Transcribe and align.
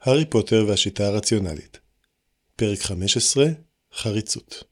הארי 0.00 0.24
פוטר 0.24 0.64
והשיטה 0.68 1.06
הרציונלית 1.06 1.78
פרק 2.56 2.78
15 2.78 3.44
חריצות 3.94 4.64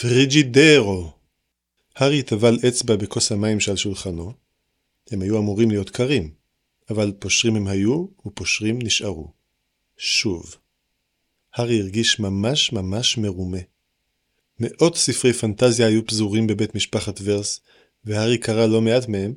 פריג'ידרו 0.00 1.12
הארי 1.96 2.22
טבל 2.22 2.58
אצבע 2.68 2.96
בכוס 2.96 3.32
המים 3.32 3.60
שעל 3.60 3.76
שולחנו. 3.76 4.32
הם 5.10 5.22
היו 5.22 5.38
אמורים 5.38 5.70
להיות 5.70 5.90
קרים, 5.90 6.34
אבל 6.90 7.12
פושרים 7.18 7.56
הם 7.56 7.66
היו, 7.66 8.06
ופושרים 8.26 8.78
נשארו. 8.82 9.32
שוב. 9.96 10.56
הארי 11.54 11.80
הרגיש 11.80 12.20
ממש 12.20 12.72
ממש 12.72 13.18
מרומה. 13.18 13.58
מאות 14.60 14.96
ספרי 14.96 15.32
פנטזיה 15.32 15.86
היו 15.86 16.06
פזורים 16.06 16.46
בבית 16.46 16.74
משפחת 16.74 17.20
ורס, 17.24 17.60
והארי 18.04 18.38
קרא 18.38 18.66
לא 18.66 18.80
מעט 18.80 19.08
מהם, 19.08 19.34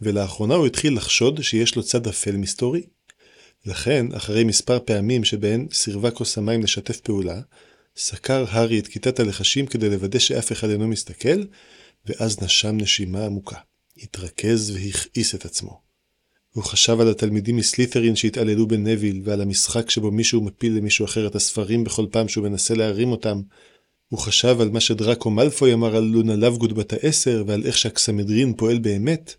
ולאחרונה 0.00 0.54
הוא 0.54 0.66
התחיל 0.66 0.96
לחשוד 0.96 1.42
שיש 1.42 1.76
לו 1.76 1.82
צד 1.82 2.06
אפל 2.06 2.36
מסתורי. 2.36 2.82
לכן, 3.66 4.06
אחרי 4.12 4.44
מספר 4.44 4.78
פעמים 4.84 5.24
שבהן 5.24 5.66
סירבה 5.72 6.10
כוס 6.10 6.38
המים 6.38 6.62
לשתף 6.62 7.00
פעולה, 7.00 7.40
סקר 7.96 8.44
הארי 8.48 8.78
את 8.78 8.86
כיתת 8.88 9.20
הלחשים 9.20 9.66
כדי 9.66 9.90
לוודא 9.90 10.18
שאף 10.18 10.52
אחד 10.52 10.70
אינו 10.70 10.88
מסתכל, 10.88 11.44
ואז 12.06 12.42
נשם 12.42 12.76
נשימה 12.76 13.26
עמוקה. 13.26 13.56
התרכז 14.02 14.70
והכעיס 14.70 15.34
את 15.34 15.44
עצמו. 15.44 15.80
הוא 16.52 16.64
חשב 16.64 17.00
על 17.00 17.08
התלמידים 17.08 17.56
מסלית'רין 17.56 18.16
שהתעללו 18.16 18.68
בנביל, 18.68 19.20
ועל 19.24 19.40
המשחק 19.40 19.90
שבו 19.90 20.10
מישהו 20.10 20.40
מפיל 20.40 20.76
למישהו 20.76 21.04
אחר 21.04 21.26
את 21.26 21.34
הספרים 21.34 21.84
בכל 21.84 22.06
פעם 22.10 22.28
שהוא 22.28 22.48
מנסה 22.48 22.74
להרים 22.74 23.10
אותם. 23.10 23.42
הוא 24.08 24.20
חשב 24.20 24.60
על 24.60 24.70
מה 24.70 24.80
שדראקו 24.80 25.30
מלפוי 25.30 25.74
אמר 25.74 25.96
על 25.96 26.04
לונה 26.04 26.36
לבגוד 26.36 26.72
בת 26.72 26.92
העשר, 26.92 27.44
ועל 27.46 27.62
איך 27.66 27.78
שהקסמדרין 27.78 28.54
פועל 28.54 28.78
באמת. 28.78 29.34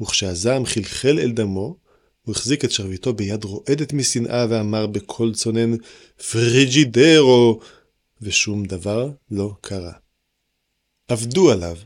וכשהזעם 0.00 0.66
חלחל 0.66 1.18
אל 1.18 1.30
דמו, 1.30 1.76
הוא 2.22 2.32
החזיק 2.32 2.64
את 2.64 2.70
שרביטו 2.70 3.12
ביד 3.12 3.44
רועדת 3.44 3.92
משנאה 3.92 4.46
ואמר 4.50 4.86
בקול 4.86 5.34
צונן 5.34 5.76
פריג'ידרו, 6.30 7.60
ושום 8.22 8.64
דבר 8.64 9.10
לא 9.30 9.54
קרה. 9.60 9.92
עבדו 11.08 11.50
עליו. 11.50 11.76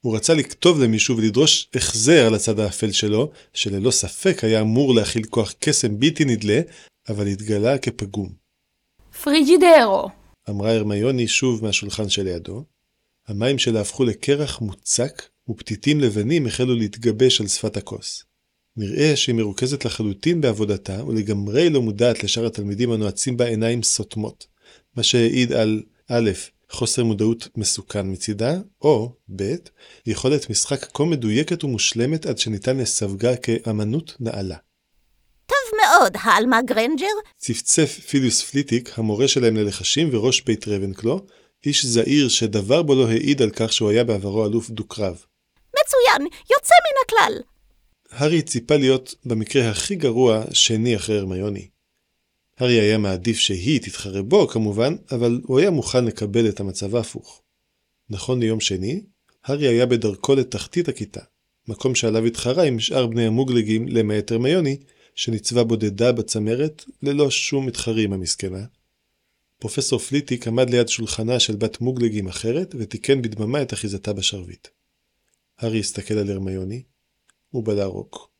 הוא 0.00 0.16
רצה 0.16 0.34
לכתוב 0.34 0.80
למישהו 0.80 1.16
ולדרוש 1.16 1.68
החזר 1.74 2.26
על 2.26 2.34
הצד 2.34 2.58
האפל 2.58 2.92
שלו, 2.92 3.30
שללא 3.52 3.90
ספק 3.90 4.44
היה 4.44 4.60
אמור 4.60 4.94
להכיל 4.94 5.24
כוח 5.24 5.54
קסם 5.60 6.00
בלתי 6.00 6.24
נדלה, 6.24 6.60
אבל 7.08 7.26
התגלה 7.26 7.78
כפגום. 7.78 8.32
פריג'ידרו. 9.22 10.23
אמרה 10.50 10.72
הרמיוני 10.72 11.28
שוב 11.28 11.64
מהשולחן 11.64 12.08
שלידו. 12.08 12.64
המים 13.28 13.58
שלה 13.58 13.80
הפכו 13.80 14.04
לקרח 14.04 14.60
מוצק, 14.60 15.22
ופתיתים 15.48 16.00
לבנים 16.00 16.46
החלו 16.46 16.74
להתגבש 16.74 17.40
על 17.40 17.46
שפת 17.46 17.76
הכוס. 17.76 18.24
נראה 18.76 19.16
שהיא 19.16 19.34
מרוכזת 19.34 19.84
לחלוטין 19.84 20.40
בעבודתה, 20.40 21.04
ולגמרי 21.04 21.70
לא 21.70 21.82
מודעת 21.82 22.24
לשאר 22.24 22.46
התלמידים 22.46 22.92
הנועצים 22.92 23.36
בה 23.36 23.44
עיניים 23.44 23.82
סותמות, 23.82 24.46
מה 24.96 25.02
שהעיד 25.02 25.52
על 25.52 25.82
א', 26.08 26.30
חוסר 26.70 27.04
מודעות 27.04 27.48
מסוכן 27.56 28.10
מצידה, 28.10 28.60
או 28.82 29.12
ב', 29.36 29.54
יכולת 30.06 30.50
משחק 30.50 30.86
כה 30.94 31.04
מדויקת 31.04 31.64
ומושלמת 31.64 32.26
עד 32.26 32.38
שניתן 32.38 32.76
לסווגה 32.76 33.36
כאמנות 33.36 34.16
נעלה. 34.20 34.56
טוב 35.94 36.02
מאוד, 36.02 36.12
העלמה 36.20 36.62
גריינג'ר. 36.62 37.06
צפצף 37.38 38.00
פיליוס 38.08 38.42
פליטיק, 38.42 38.98
המורה 38.98 39.28
שלהם 39.28 39.56
ללחשים 39.56 40.08
וראש 40.12 40.40
בית 40.40 40.68
רייבנקלו, 40.68 41.26
איש 41.66 41.86
זעיר 41.86 42.28
שדבר 42.28 42.82
בו 42.82 42.94
לא 42.94 43.08
העיד 43.08 43.42
על 43.42 43.50
כך 43.50 43.72
שהוא 43.72 43.90
היה 43.90 44.04
בעברו 44.04 44.46
אלוף 44.46 44.70
דו-קרב. 44.70 45.24
מצוין, 45.68 46.28
יוצא 46.50 46.74
מן 46.84 47.00
הכלל. 47.04 47.40
הארי 48.10 48.42
ציפה 48.42 48.76
להיות, 48.76 49.14
במקרה 49.24 49.70
הכי 49.70 49.94
גרוע, 49.94 50.44
שני 50.52 50.96
אחרי 50.96 51.18
הרמיוני. 51.18 51.68
הארי 52.58 52.80
היה 52.80 52.98
מעדיף 52.98 53.38
שהיא 53.38 53.80
תתחרה 53.80 54.22
בו 54.22 54.48
כמובן, 54.48 54.96
אבל 55.10 55.40
הוא 55.44 55.58
היה 55.58 55.70
מוכן 55.70 56.04
לקבל 56.04 56.48
את 56.48 56.60
המצב 56.60 56.96
ההפוך. 56.96 57.42
נכון 58.10 58.40
ליום 58.40 58.60
שני, 58.60 59.02
הארי 59.44 59.68
היה 59.68 59.86
בדרכו 59.86 60.34
לתחתית 60.34 60.88
הכיתה, 60.88 61.20
מקום 61.68 61.94
שעליו 61.94 62.24
התחרה 62.24 62.64
עם 62.64 62.80
שאר 62.80 63.06
בני 63.06 63.26
המוגלגים 63.26 63.88
למעט 63.88 64.32
הרמיוני, 64.32 64.76
שניצבה 65.14 65.64
בודדה 65.64 66.12
בצמרת, 66.12 66.84
ללא 67.02 67.30
שום 67.30 67.66
מתחרים 67.66 68.12
המסכנה. 68.12 68.64
פרופסור 69.58 69.98
פליטיק 69.98 70.48
עמד 70.48 70.70
ליד 70.70 70.88
שולחנה 70.88 71.40
של 71.40 71.56
בת 71.56 71.80
מוגלגים 71.80 72.28
אחרת, 72.28 72.74
ותיקן 72.78 73.22
בדממה 73.22 73.62
את 73.62 73.72
אחיזתה 73.72 74.12
בשרביט. 74.12 74.68
הארי 75.58 75.80
הסתכל 75.80 76.14
על 76.14 76.30
הרמיוני, 76.30 76.82
הוא 77.50 77.64
בלע 77.64 77.84
רוק. 77.84 78.30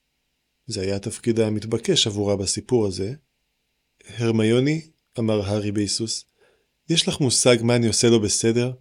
זה 0.66 0.80
היה 0.80 0.96
התפקיד 0.96 1.40
המתבקש 1.40 2.06
עבורה 2.06 2.36
בסיפור 2.36 2.86
הזה, 2.86 3.14
הרמיוני, 4.08 4.80
אמר 5.18 5.42
הארי 5.42 5.72
בהיסוס, 5.72 6.24
יש 6.88 7.08
לך 7.08 7.20
מושג 7.20 7.56
מה 7.62 7.76
אני 7.76 7.86
עושה 7.86 8.08
לא 8.08 8.20
בסדר? 8.20 8.72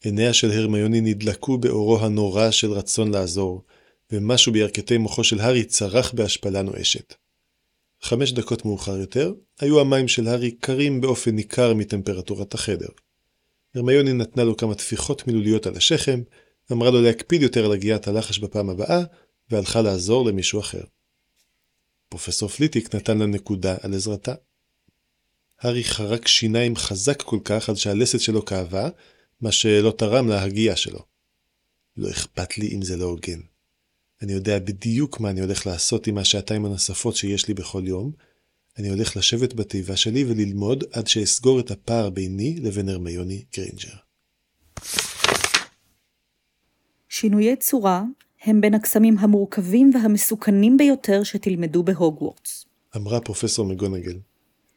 עיניה 0.00 0.32
של 0.32 0.50
הרמיוני 0.50 1.00
נדלקו 1.00 1.58
באורו 1.58 1.98
הנורא 1.98 2.50
של 2.50 2.72
רצון 2.72 3.10
לעזור, 3.10 3.64
ומשהו 4.12 4.52
בירכתי 4.52 4.98
מוחו 4.98 5.24
של 5.24 5.40
הארי 5.40 5.64
צרח 5.64 6.12
בהשפלה 6.12 6.62
נואשת. 6.62 7.14
חמש 8.02 8.32
דקות 8.32 8.64
מאוחר 8.64 8.96
יותר, 8.96 9.32
היו 9.60 9.80
המים 9.80 10.08
של 10.08 10.28
הארי 10.28 10.50
קרים 10.50 11.00
באופן 11.00 11.30
ניכר 11.30 11.74
מטמפרטורת 11.74 12.54
החדר. 12.54 12.88
הרמיוני 13.74 14.12
נתנה 14.12 14.44
לו 14.44 14.56
כמה 14.56 14.74
טפיחות 14.74 15.26
מילוליות 15.26 15.66
על 15.66 15.76
השכם, 15.76 16.22
אמרה 16.72 16.90
לו 16.90 17.02
להקפיד 17.02 17.42
יותר 17.42 17.64
על 17.64 17.72
הגיית 17.72 18.08
הלחש 18.08 18.38
בפעם 18.38 18.70
הבאה, 18.70 19.04
והלכה 19.50 19.82
לעזור 19.82 20.26
למישהו 20.26 20.60
אחר. 20.60 20.82
פרופסור 22.08 22.48
פליטיק 22.48 22.94
נתן 22.94 23.18
לה 23.18 23.26
נקודה 23.26 23.76
על 23.82 23.94
עזרתה. 23.94 24.34
הארי 25.60 25.84
חרק 25.84 26.28
שיניים 26.28 26.76
חזק 26.76 27.22
כל 27.22 27.38
כך 27.44 27.68
עד 27.68 27.76
שהלסת 27.76 28.20
שלו 28.20 28.44
כאבה, 28.44 28.88
מה 29.40 29.52
שלא 29.52 29.90
תרם 29.90 30.28
להגייה 30.28 30.76
שלו. 30.76 31.00
לא 31.96 32.10
אכפת 32.10 32.58
לי 32.58 32.74
אם 32.74 32.82
זה 32.82 32.96
לא 32.96 33.04
הוגן. 33.04 33.40
אני 34.22 34.32
יודע 34.32 34.58
בדיוק 34.58 35.20
מה 35.20 35.30
אני 35.30 35.40
הולך 35.40 35.66
לעשות 35.66 36.06
עם 36.06 36.18
השעתיים 36.18 36.64
הנוספות 36.64 37.16
שיש 37.16 37.48
לי 37.48 37.54
בכל 37.54 37.82
יום. 37.86 38.12
אני 38.78 38.88
הולך 38.88 39.16
לשבת 39.16 39.54
בתיבה 39.54 39.96
שלי 39.96 40.24
וללמוד 40.24 40.84
עד 40.92 41.06
שאסגור 41.06 41.60
את 41.60 41.70
הפער 41.70 42.10
ביני 42.10 42.56
לבין 42.60 42.88
הרמיוני 42.88 43.44
גריינג'ר. 43.56 43.96
שינויי 47.08 47.56
צורה 47.56 48.02
הם 48.44 48.60
בין 48.60 48.74
הקסמים 48.74 49.18
המורכבים 49.18 49.90
והמסוכנים 49.94 50.76
ביותר 50.76 51.22
שתלמדו 51.22 51.82
בהוגוורטס. 51.82 52.64
אמרה 52.96 53.20
פרופסור 53.20 53.66
מגונגל. 53.66 54.18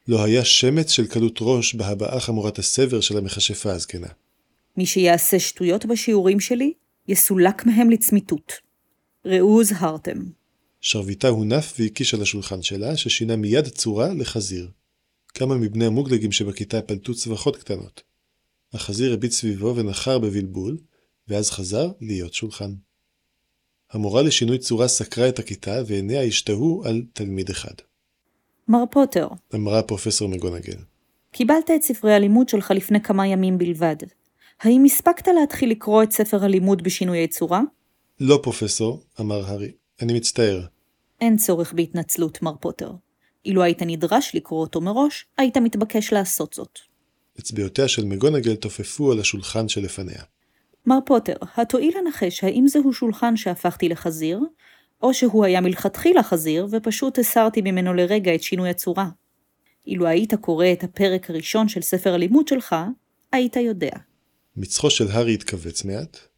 לא 0.08 0.24
היה 0.24 0.46
שמץ 0.46 0.92
של 0.92 1.08
קלות 1.08 1.38
ראש 1.42 1.76
בהבעה 1.76 2.20
חמורת 2.20 2.60
הסבר 2.60 3.02
של 3.02 3.18
המכשפה 3.18 3.72
הזקנה. 3.72 4.08
מי 4.78 4.86
שיעשה 4.86 5.40
שטויות 5.40 5.86
בשיעורים 5.86 6.40
שלי, 6.40 6.74
יסולק 7.08 7.66
מהם 7.66 7.90
לצמיתות. 7.90 8.69
ראו 9.30 9.48
הוזהרתם. 9.48 10.18
שרביטה 10.82 11.28
הונף 11.28 11.74
והקיש 11.80 12.14
על 12.14 12.22
השולחן 12.22 12.62
שלה, 12.62 12.98
ששינה 12.98 13.36
מיד 13.36 13.68
צורה 13.68 14.14
לחזיר. 14.14 14.72
כמה 15.34 15.56
מבני 15.56 15.86
המוגלגים 15.86 16.32
שבכיתה 16.32 16.82
פלטו 16.82 17.14
צווחות 17.14 17.58
קטנות. 17.58 18.04
החזיר 18.74 19.14
הביט 19.14 19.32
סביבו 19.32 19.76
ונחר 19.76 20.20
בבלבול, 20.20 20.78
ואז 21.28 21.52
חזר 21.52 21.92
להיות 22.02 22.34
שולחן. 22.34 22.74
המורה 23.92 24.22
לשינוי 24.22 24.58
צורה 24.58 24.88
סקרה 24.88 25.30
את 25.30 25.40
הכיתה 25.40 25.82
ועיניה 25.88 26.24
השתהו 26.24 26.84
על 26.86 27.02
תלמיד 27.14 27.50
אחד. 27.50 27.74
מר 28.68 28.84
פוטר, 28.92 29.28
אמרה 29.56 29.84
פרופסור 29.84 30.30
מגונגל. 30.30 30.78
קיבלת 31.32 31.72
את 31.76 31.82
ספרי 31.82 32.14
הלימוד 32.14 32.50
שלך 32.50 32.72
לפני 32.72 33.02
כמה 33.02 33.28
ימים 33.28 33.58
בלבד. 33.58 33.96
האם 34.62 34.84
הספקת 34.84 35.28
להתחיל 35.28 35.72
לקרוא 35.72 36.04
את 36.04 36.12
ספר 36.12 36.44
הלימוד 36.44 36.84
בשינויי 36.84 37.28
צורה? 37.28 37.62
לא 38.20 38.40
פרופסור, 38.44 39.04
אמר 39.20 39.46
הארי. 39.46 39.72
אני 40.02 40.14
מצטער. 40.14 40.66
אין 41.22 41.38
צורך 41.38 41.74
בהתנצלות, 41.74 42.42
מר 42.42 42.56
פוטר. 42.62 42.92
אילו 43.46 43.64
היית 43.64 43.82
נדרש 43.82 44.36
לקרוא 44.36 44.62
אותו 44.62 44.82
מראש, 44.82 45.26
היית 45.38 45.58
מתבקש 45.58 46.14
לעשות 46.14 46.54
זאת. 46.54 46.80
אצבעותיה 47.40 47.88
של 47.88 48.06
מגונגל 48.06 48.56
תופפו 48.56 49.12
על 49.12 49.20
השולחן 49.20 49.68
שלפניה. 49.68 50.24
מר 50.86 51.00
פוטר, 51.06 51.36
התואיל 51.56 51.94
לנחש 51.98 52.44
האם 52.44 52.68
זהו 52.68 52.94
שולחן 52.94 53.38
שהפכתי 53.38 53.90
לחזיר, 53.90 54.40
או 55.02 55.14
שהוא 55.14 55.46
היה 55.46 55.62
מלכתחילה 55.62 56.24
חזיר 56.24 56.68
ופשוט 56.72 57.20
הסרתי 57.20 57.62
ממנו 57.62 57.94
לרגע 57.94 58.36
את 58.36 58.44
שינוי 58.44 58.70
הצורה. 58.70 59.10
אילו 59.88 60.08
היית 60.08 60.34
קורא 60.34 60.66
את 60.74 60.84
הפרק 60.84 61.30
הראשון 61.30 61.68
של 61.68 61.82
ספר 61.82 62.14
הלימוד 62.14 62.48
שלך, 62.48 62.76
היית 63.32 63.56
יודע. 63.56 63.92
מצחו 64.58 64.90
של 64.90 65.08
הארי 65.08 65.34
התכווץ 65.34 65.84
מעט. 65.84 66.29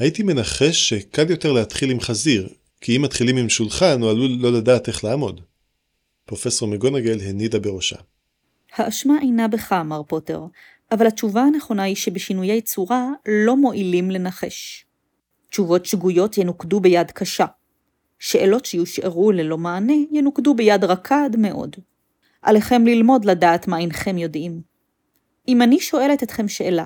הייתי 0.00 0.22
מנחש 0.22 0.88
שקל 0.88 1.30
יותר 1.30 1.52
להתחיל 1.52 1.90
עם 1.90 2.00
חזיר, 2.00 2.48
כי 2.80 2.96
אם 2.96 3.02
מתחילים 3.02 3.36
עם 3.36 3.48
שולחן 3.48 4.02
הוא 4.02 4.10
עלול 4.10 4.30
לא 4.40 4.52
לדעת 4.52 4.88
איך 4.88 5.04
לעמוד. 5.04 5.40
פרופסור 6.24 6.68
מגונגל 6.68 7.18
הנידה 7.20 7.58
בראשה. 7.58 7.96
האשמה 8.72 9.14
אינה 9.22 9.48
בך, 9.48 9.72
מר 9.72 10.02
פוטר. 10.02 10.40
אבל 10.92 11.06
התשובה 11.06 11.42
הנכונה 11.42 11.82
היא 11.82 11.96
שבשינויי 11.96 12.60
צורה 12.60 13.08
לא 13.28 13.56
מועילים 13.56 14.10
לנחש. 14.10 14.84
תשובות 15.50 15.86
שגויות 15.86 16.38
ינוקדו 16.38 16.80
ביד 16.80 17.10
קשה. 17.10 17.46
שאלות 18.18 18.64
שיושארו 18.64 19.32
ללא 19.32 19.58
מענה 19.58 19.96
ינוקדו 20.12 20.54
ביד 20.54 20.84
רכה 20.84 21.24
עד 21.24 21.36
מאוד. 21.36 21.76
עליכם 22.42 22.86
ללמוד 22.86 23.24
לדעת 23.24 23.68
מה 23.68 23.78
אינכם 23.78 24.18
יודעים. 24.18 24.60
אם 25.48 25.62
אני 25.62 25.80
שואלת 25.80 26.22
אתכם 26.22 26.48
שאלה, 26.48 26.84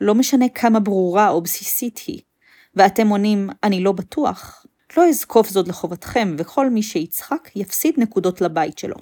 לא 0.00 0.14
משנה 0.14 0.48
כמה 0.48 0.80
ברורה 0.80 1.28
או 1.28 1.40
בסיסית 1.42 2.00
היא, 2.06 2.20
ואתם 2.74 3.08
עונים 3.08 3.50
אני 3.62 3.80
לא 3.80 3.92
בטוח, 3.92 4.66
לא 4.96 5.08
אזקוף 5.08 5.48
זאת 5.48 5.68
לחובתכם, 5.68 6.36
וכל 6.38 6.70
מי 6.70 6.82
שיצחק 6.82 7.50
יפסיד 7.56 7.94
נקודות 7.98 8.40
לבית 8.40 8.78
שלו. 8.78 8.96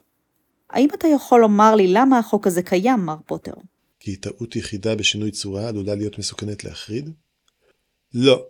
האם 0.71 0.89
אתה 0.95 1.09
יכול 1.09 1.41
לומר 1.41 1.75
לי 1.75 1.89
למה 1.89 2.19
החוק 2.19 2.47
הזה 2.47 2.63
קיים, 2.63 3.01
מר 3.01 3.17
פוטר? 3.27 3.55
כי 4.01 4.17
טעות 4.17 4.57
יחידה 4.57 4.95
בשינוי 4.95 5.31
צורה 5.31 5.69
עלולה 5.69 5.95
להיות 5.95 6.19
מסוכנת 6.19 6.65
להחריד? 6.65 7.11
לא. 8.15 8.45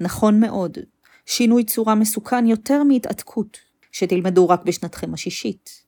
נכון 0.00 0.40
מאוד. 0.40 0.78
שינוי 1.26 1.64
צורה 1.64 1.94
מסוכן 1.94 2.46
יותר 2.46 2.82
מהתעתקות, 2.82 3.58
שתלמדו 3.92 4.48
רק 4.48 4.64
בשנתכם 4.64 5.14
השישית. 5.14 5.82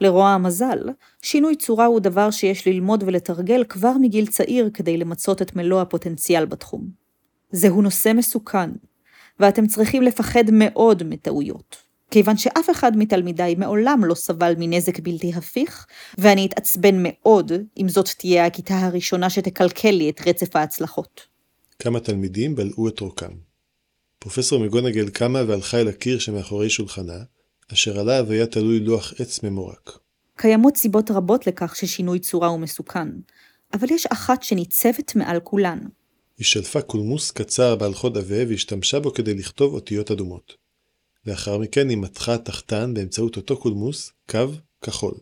לרוע 0.00 0.28
המזל, 0.28 0.78
שינוי 1.22 1.56
צורה 1.56 1.86
הוא 1.86 2.00
דבר 2.00 2.30
שיש 2.30 2.66
ללמוד 2.66 3.02
ולתרגל 3.06 3.64
כבר 3.68 3.92
מגיל 4.00 4.26
צעיר 4.26 4.70
כדי 4.74 4.96
למצות 4.96 5.42
את 5.42 5.56
מלוא 5.56 5.80
הפוטנציאל 5.80 6.44
בתחום. 6.44 7.01
זהו 7.52 7.82
נושא 7.82 8.12
מסוכן, 8.14 8.70
ואתם 9.40 9.66
צריכים 9.66 10.02
לפחד 10.02 10.44
מאוד 10.52 11.02
מטעויות. 11.02 11.76
כיוון 12.10 12.36
שאף 12.36 12.70
אחד 12.70 12.96
מתלמידיי 12.96 13.54
מעולם 13.54 14.04
לא 14.04 14.14
סבל 14.14 14.54
מנזק 14.58 14.98
בלתי 14.98 15.32
הפיך, 15.34 15.86
ואני 16.18 16.46
אתעצבן 16.46 16.94
מאוד 16.98 17.52
אם 17.78 17.88
זאת 17.88 18.08
תהיה 18.18 18.46
הכיתה 18.46 18.78
הראשונה 18.78 19.30
שתקלקל 19.30 19.90
לי 19.90 20.10
את 20.10 20.28
רצף 20.28 20.56
ההצלחות. 20.56 21.20
כמה 21.78 22.00
תלמידים 22.00 22.54
בלעו 22.54 22.88
את 22.88 23.00
רוקם. 23.00 23.32
פרופסור 24.18 24.60
מגונגל 24.60 25.10
קמה 25.10 25.42
והלכה 25.48 25.80
אל 25.80 25.88
הקיר 25.88 26.18
שמאחורי 26.18 26.70
שולחנה, 26.70 27.18
אשר 27.72 28.00
עליו 28.00 28.26
היה 28.30 28.46
תלוי 28.46 28.80
לוח 28.80 29.12
עץ 29.18 29.42
ממורק. 29.42 29.98
קיימות 30.36 30.76
סיבות 30.76 31.10
רבות 31.10 31.46
לכך 31.46 31.76
ששינוי 31.76 32.18
צורה 32.18 32.48
הוא 32.48 32.60
מסוכן, 32.60 33.08
אבל 33.74 33.86
יש 33.90 34.06
אחת 34.06 34.42
שניצבת 34.42 35.16
מעל 35.16 35.40
כולן. 35.40 35.78
היא 36.38 36.44
שלפה 36.44 36.82
קולמוס 36.82 37.30
קצר 37.30 37.76
בעל 37.76 37.94
חוד 37.94 38.18
עבה 38.18 38.48
והשתמשה 38.48 39.00
בו 39.00 39.12
כדי 39.12 39.34
לכתוב 39.34 39.74
אותיות 39.74 40.10
אדומות. 40.10 40.56
לאחר 41.26 41.58
מכן 41.58 41.88
היא 41.88 41.98
מתחה 41.98 42.38
תחתן 42.38 42.94
באמצעות 42.94 43.36
אותו 43.36 43.56
קולמוס 43.56 44.12
קו 44.30 44.38
כחול. 44.82 45.14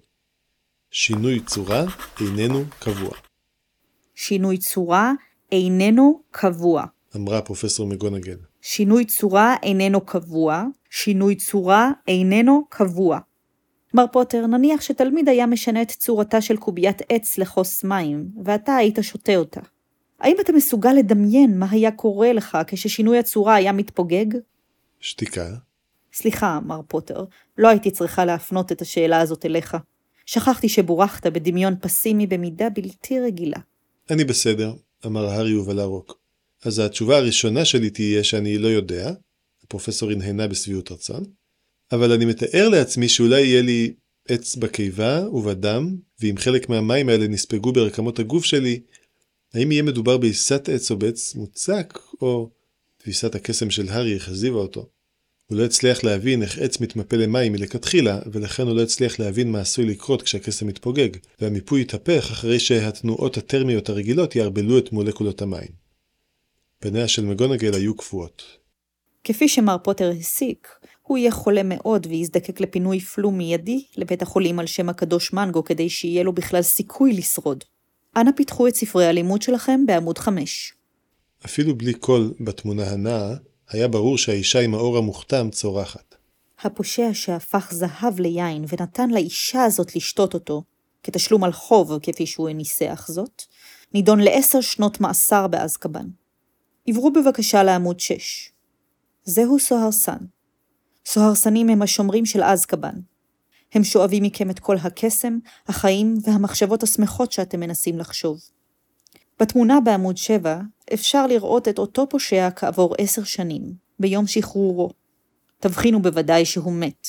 שינוי 0.91 1.41
צורה 1.41 1.85
איננו 2.21 2.65
קבוע. 2.79 3.11
שינוי 4.15 4.59
צורה 4.59 5.12
איננו 5.53 6.23
קבוע. 6.31 6.85
אמרה 7.17 7.43
פרופסור 7.43 7.87
מגונגל. 7.87 8.37
שינוי 8.62 9.05
צורה 9.05 9.57
איננו 9.62 10.01
קבוע, 10.01 10.65
שינוי 10.91 11.37
צורה 11.37 11.91
איננו 12.09 12.65
קבוע. 12.69 13.19
מר 13.95 14.05
פוטר, 14.12 14.47
נניח 14.47 14.81
שתלמיד 14.81 15.29
היה 15.29 15.47
משנה 15.47 15.83
את 15.83 15.91
צורתה 15.91 16.41
של 16.41 16.57
קוביית 16.57 17.03
עץ 17.09 17.39
לכוס 17.39 17.85
מים, 17.85 18.29
ואתה 18.45 18.77
היית 18.77 18.99
שותה 19.03 19.37
אותה. 19.37 19.61
האם 20.20 20.37
אתה 20.40 20.52
מסוגל 20.52 20.93
לדמיין 20.93 21.58
מה 21.58 21.67
היה 21.70 21.90
קורה 21.90 22.32
לך 22.32 22.58
כששינוי 22.67 23.19
הצורה 23.19 23.55
היה 23.55 23.72
מתפוגג? 23.72 24.26
שתיקה. 25.00 25.55
סליחה, 26.12 26.61
מר 26.67 26.81
פוטר, 26.88 27.25
לא 27.58 27.69
הייתי 27.69 27.90
צריכה 27.90 28.25
להפנות 28.25 28.72
את 28.72 28.82
השאלה 28.82 29.20
הזאת 29.20 29.46
אליך. 29.46 29.76
שכחתי 30.26 30.69
שבורכת 30.69 31.26
בדמיון 31.26 31.75
פסימי 31.81 32.26
במידה 32.26 32.70
בלתי 32.70 33.20
רגילה. 33.20 33.58
אני 34.11 34.25
בסדר, 34.25 34.75
אמר 35.06 35.26
הארי 35.26 35.56
ובלע 35.56 35.84
רוק. 35.84 36.19
אז 36.64 36.78
התשובה 36.78 37.16
הראשונה 37.16 37.64
שלי 37.64 37.90
תהיה 37.90 38.25
שאני 38.25 38.58
לא 38.58 38.69
יודע, 38.69 39.11
הפרופסור 39.64 40.11
הנהנה 40.11 40.49
בשביעות 40.49 40.93
רצון, 40.93 41.25
אבל 41.93 42.12
אני 42.12 42.25
מתאר 42.25 42.69
לעצמי 42.69 43.08
שאולי 43.08 43.40
יהיה 43.40 43.62
לי 43.62 43.93
עץ 44.28 44.56
בקיבה 44.56 45.28
ובדם, 45.32 45.96
ואם 46.20 46.34
חלק 46.38 46.69
מהמים 46.69 47.08
האלה 47.08 47.28
נספגו 47.28 47.73
ברקמות 47.73 48.19
הגוף 48.19 48.44
שלי, 48.44 48.81
האם 49.55 49.73
יהיה 49.73 49.82
מדובר 49.82 50.19
בעיסת 50.19 50.69
עץ 50.69 50.91
או 50.91 50.97
בעץ 50.97 51.35
מוצק, 51.35 51.99
או 52.23 52.50
תפיסת 52.97 53.35
הקסם 53.35 53.70
של 53.70 53.88
הארי 53.88 54.17
החזיבה 54.17 54.58
אותו. 54.58 54.88
הוא 55.47 55.58
לא 55.58 55.64
הצליח 55.64 56.05
להבין 56.05 56.43
איך 56.43 56.58
עץ 56.58 56.81
מתמפה 56.81 57.17
למים 57.17 57.52
מלכתחילה, 57.52 58.19
ולכן 58.32 58.62
הוא 58.62 58.76
לא 58.76 58.82
הצליח 58.82 59.19
להבין 59.19 59.52
מה 59.52 59.61
עשוי 59.61 59.85
לקרות 59.87 60.23
כשהקסם 60.23 60.67
מתפוגג, 60.67 61.08
והמיפוי 61.41 61.81
יתהפך 61.81 62.29
אחרי 62.31 62.61
שהתנועות 62.61 63.37
הטרמיות 63.37 63.88
הרגילות 63.88 64.37
יערבלו 64.37 64.79
את 64.79 64.93
מולקולות 64.93 65.43
המים. 65.43 65.69
פניה 66.79 67.08
של 67.08 67.25
מגונגל 67.25 67.75
היו 67.75 67.97
קפואות. 67.97 68.43
כפי 69.25 69.49
שמר 69.49 69.76
פוטר 69.85 70.11
הסיק, 70.20 70.69
הוא 71.02 71.19
יהיה 71.19 71.31
חולה 71.31 71.62
מאוד 71.64 72.06
ויזדקק 72.06 72.61
לפינוי 72.61 73.00
פלום 73.00 73.38
מיידי 73.38 73.85
לבית 73.97 74.23
החולים 74.23 74.58
על 74.58 74.67
שם 74.67 74.88
הקדוש 74.88 75.32
מנגו 75.32 75.64
כדי 75.64 75.88
שיהיה 75.88 76.23
לו 76.23 76.32
בכלל 76.32 76.62
סיכוי 76.62 77.12
לשרוד. 77.12 77.64
אנא 78.17 78.31
פיתחו 78.37 78.69
את 78.69 78.75
ספרי 78.75 79.07
הלימוד 79.07 79.43
שלכם 79.43 79.87
בעמוד 79.87 80.19
5. 80.19 80.75
אפילו 81.45 81.79
בלי 81.79 81.95
קול 81.95 82.35
בתמונה 82.41 82.91
הנעה, 82.91 83.35
היה 83.69 83.89
ברור 83.89 84.19
שהאישה 84.19 84.61
עם 84.61 84.75
העור 84.75 84.99
המוכתם 84.99 85.49
צורחת. 85.51 86.15
הפושע 86.62 87.11
שהפך 87.12 87.69
זהב 87.73 88.21
ליין 88.21 88.65
ונתן 88.69 89.11
לאישה 89.11 89.65
הזאת 89.65 89.97
לשתות 89.97 90.35
אותו, 90.35 90.62
כתשלום 91.03 91.45
על 91.45 91.53
חוב 91.53 91.99
כפי 92.03 92.27
שהוא 92.27 92.51
ניסח 92.51 93.07
זאת, 93.09 93.43
נידון 93.95 94.21
לעשר 94.21 94.61
שנות 94.61 95.01
מאסר 95.01 95.47
באזקבן. 95.47 96.07
עברו 96.87 97.12
בבקשה 97.12 97.62
לעמוד 97.62 98.01
6. 98.01 98.53
זהו 99.25 99.59
סוהרסן. 99.59 100.19
סוהרסנים 101.07 101.69
הם 101.69 101.83
השומרים 101.83 102.27
של 102.27 102.43
אזקבן. 102.43 102.95
הם 103.72 103.84
שואבים 103.84 104.22
מכם 104.22 104.50
את 104.50 104.58
כל 104.58 104.76
הקסם, 104.76 105.38
החיים 105.67 106.19
והמחשבות 106.25 106.82
השמחות 106.82 107.32
שאתם 107.32 107.61
מנסים 107.61 107.99
לחשוב. 107.99 108.40
בתמונה 109.40 109.81
בעמוד 109.81 110.17
7 110.17 110.61
אפשר 110.94 111.26
לראות 111.26 111.69
את 111.69 111.78
אותו 111.78 112.08
פושע 112.08 112.49
כעבור 112.56 112.94
עשר 112.99 113.25
שנים, 113.25 113.72
ביום 113.99 114.26
שחרורו. 114.26 114.90
תבחינו 115.58 116.02
בוודאי 116.02 116.44
שהוא 116.44 116.72
מת. 116.72 117.08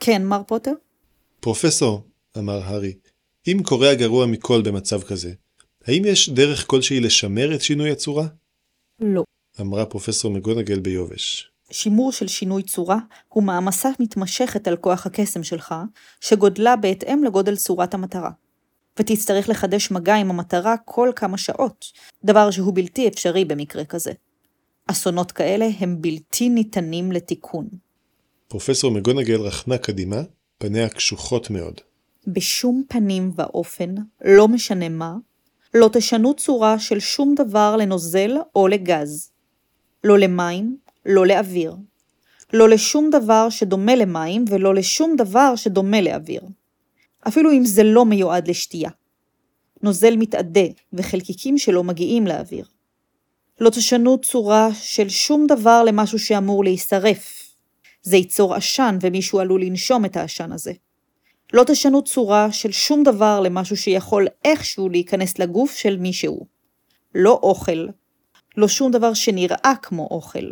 כן, 0.00 0.24
מר 0.24 0.42
פוטר? 0.46 0.72
פרופסור, 1.40 2.02
אמר 2.38 2.62
הארי, 2.62 2.94
אם 3.46 3.58
קורה 3.62 3.90
הגרוע 3.90 4.26
מכל 4.26 4.62
במצב 4.62 5.02
כזה, 5.02 5.32
האם 5.84 6.02
יש 6.04 6.28
דרך 6.28 6.64
כלשהי 6.66 7.00
לשמר 7.00 7.54
את 7.54 7.60
שינוי 7.60 7.90
הצורה? 7.90 8.26
לא. 9.00 9.24
אמרה 9.60 9.86
פרופסור 9.86 10.30
מגונגל 10.30 10.80
ביובש. 10.80 11.50
שימור 11.70 12.12
של 12.12 12.28
שינוי 12.28 12.62
צורה 12.62 12.98
הוא 13.28 13.42
מעמסה 13.42 13.90
מתמשכת 14.00 14.68
על 14.68 14.76
כוח 14.76 15.06
הקסם 15.06 15.42
שלך, 15.42 15.74
שגודלה 16.20 16.76
בהתאם 16.76 17.24
לגודל 17.24 17.56
צורת 17.56 17.94
המטרה. 17.94 18.30
ותצטרך 18.98 19.48
לחדש 19.48 19.90
מגע 19.90 20.14
עם 20.14 20.30
המטרה 20.30 20.76
כל 20.84 21.10
כמה 21.16 21.38
שעות, 21.38 21.84
דבר 22.24 22.50
שהוא 22.50 22.72
בלתי 22.74 23.08
אפשרי 23.08 23.44
במקרה 23.44 23.84
כזה. 23.84 24.12
אסונות 24.86 25.32
כאלה 25.32 25.68
הם 25.78 25.96
בלתי 26.00 26.48
ניתנים 26.48 27.12
לתיקון. 27.12 27.68
פרופסור 28.48 28.90
מגונגל 28.90 29.40
רכנה 29.40 29.78
קדימה, 29.78 30.22
פניה 30.58 30.88
קשוחות 30.88 31.50
מאוד. 31.50 31.80
בשום 32.26 32.82
פנים 32.88 33.32
ואופן, 33.36 33.94
לא 34.24 34.48
משנה 34.48 34.88
מה, 34.88 35.14
לא 35.74 35.90
תשנו 35.92 36.34
צורה 36.34 36.78
של 36.78 37.00
שום 37.00 37.34
דבר 37.34 37.76
לנוזל 37.76 38.36
או 38.54 38.68
לגז. 38.68 39.30
לא 40.04 40.18
למים, 40.18 40.76
לא 41.06 41.26
לאוויר. 41.26 41.74
לא 42.52 42.68
לשום 42.68 43.10
דבר 43.10 43.50
שדומה 43.50 43.94
למים 43.94 44.44
ולא 44.48 44.74
לשום 44.74 45.16
דבר 45.16 45.56
שדומה 45.56 46.00
לאוויר. 46.00 46.42
אפילו 47.28 47.52
אם 47.52 47.64
זה 47.64 47.82
לא 47.82 48.04
מיועד 48.04 48.48
לשתייה. 48.48 48.90
נוזל 49.82 50.16
מתאדה 50.16 50.66
וחלקיקים 50.92 51.58
שלו 51.58 51.84
מגיעים 51.84 52.26
לאוויר. 52.26 52.64
לא 53.60 53.70
תשנו 53.70 54.18
צורה 54.18 54.68
של 54.74 55.08
שום 55.08 55.46
דבר 55.46 55.82
למשהו 55.82 56.18
שאמור 56.18 56.64
להישרף. 56.64 57.54
זה 58.02 58.16
ייצור 58.16 58.54
עשן 58.54 58.98
ומישהו 59.00 59.40
עלול 59.40 59.62
לנשום 59.62 60.04
את 60.04 60.16
העשן 60.16 60.52
הזה. 60.52 60.72
לא 61.52 61.64
תשנו 61.66 62.02
צורה 62.02 62.52
של 62.52 62.72
שום 62.72 63.02
דבר 63.02 63.40
למשהו 63.40 63.76
שיכול 63.76 64.26
איכשהו 64.44 64.88
להיכנס 64.88 65.38
לגוף 65.38 65.76
של 65.76 65.96
מישהו. 65.96 66.46
לא 67.14 67.40
אוכל, 67.42 67.86
לא 68.56 68.68
שום 68.68 68.92
דבר 68.92 69.14
שנראה 69.14 69.72
כמו 69.82 70.08
אוכל. 70.10 70.50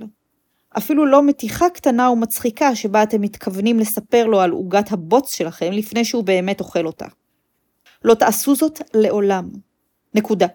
אפילו 0.78 1.06
לא 1.06 1.22
מתיחה 1.22 1.70
קטנה 1.70 2.10
ומצחיקה 2.10 2.76
שבה 2.76 3.02
אתם 3.02 3.20
מתכוונים 3.20 3.78
לספר 3.78 4.26
לו 4.26 4.40
על 4.40 4.50
עוגת 4.50 4.92
הבוץ 4.92 5.34
שלכם 5.34 5.72
לפני 5.72 6.04
שהוא 6.04 6.24
באמת 6.24 6.60
אוכל 6.60 6.86
אותה. 6.86 7.06
לא 8.04 8.14
תעשו 8.14 8.56
זאת 8.56 8.80
לעולם. 8.94 9.50
נקודה. 10.14 10.46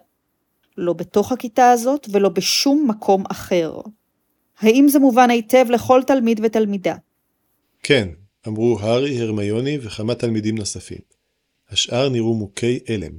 לא 0.76 0.92
בתוך 0.92 1.32
הכיתה 1.32 1.70
הזאת 1.70 2.06
ולא 2.10 2.28
בשום 2.28 2.86
מקום 2.88 3.24
אחר. 3.30 3.80
האם 4.60 4.88
זה 4.88 4.98
מובן 4.98 5.30
היטב 5.30 5.66
לכל 5.70 6.02
תלמיד 6.06 6.40
ותלמידה? 6.42 6.94
כן, 7.82 8.08
אמרו 8.48 8.78
הארי, 8.80 9.20
הרמיוני 9.20 9.78
וכמה 9.82 10.14
תלמידים 10.14 10.58
נוספים. 10.58 10.98
השאר 11.70 12.08
נראו 12.08 12.34
מוכי 12.34 12.78
הלם. 12.88 13.12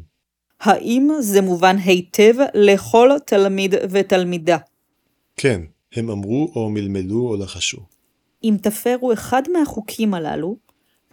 האם 0.60 1.10
זה 1.20 1.42
מובן 1.42 1.76
היטב 1.78 2.34
לכל 2.54 3.10
תלמיד 3.26 3.76
ותלמידה? 3.90 4.58
כן, 5.38 5.62
הם 5.94 6.10
אמרו 6.10 6.52
או 6.56 6.70
מלמלו 6.70 7.28
או 7.28 7.38
לחשו. 7.38 7.78
אם 8.44 8.56
תפרו 8.62 9.14
אחד 9.14 9.44
מהחוקים 9.54 10.14
הללו, 10.14 10.56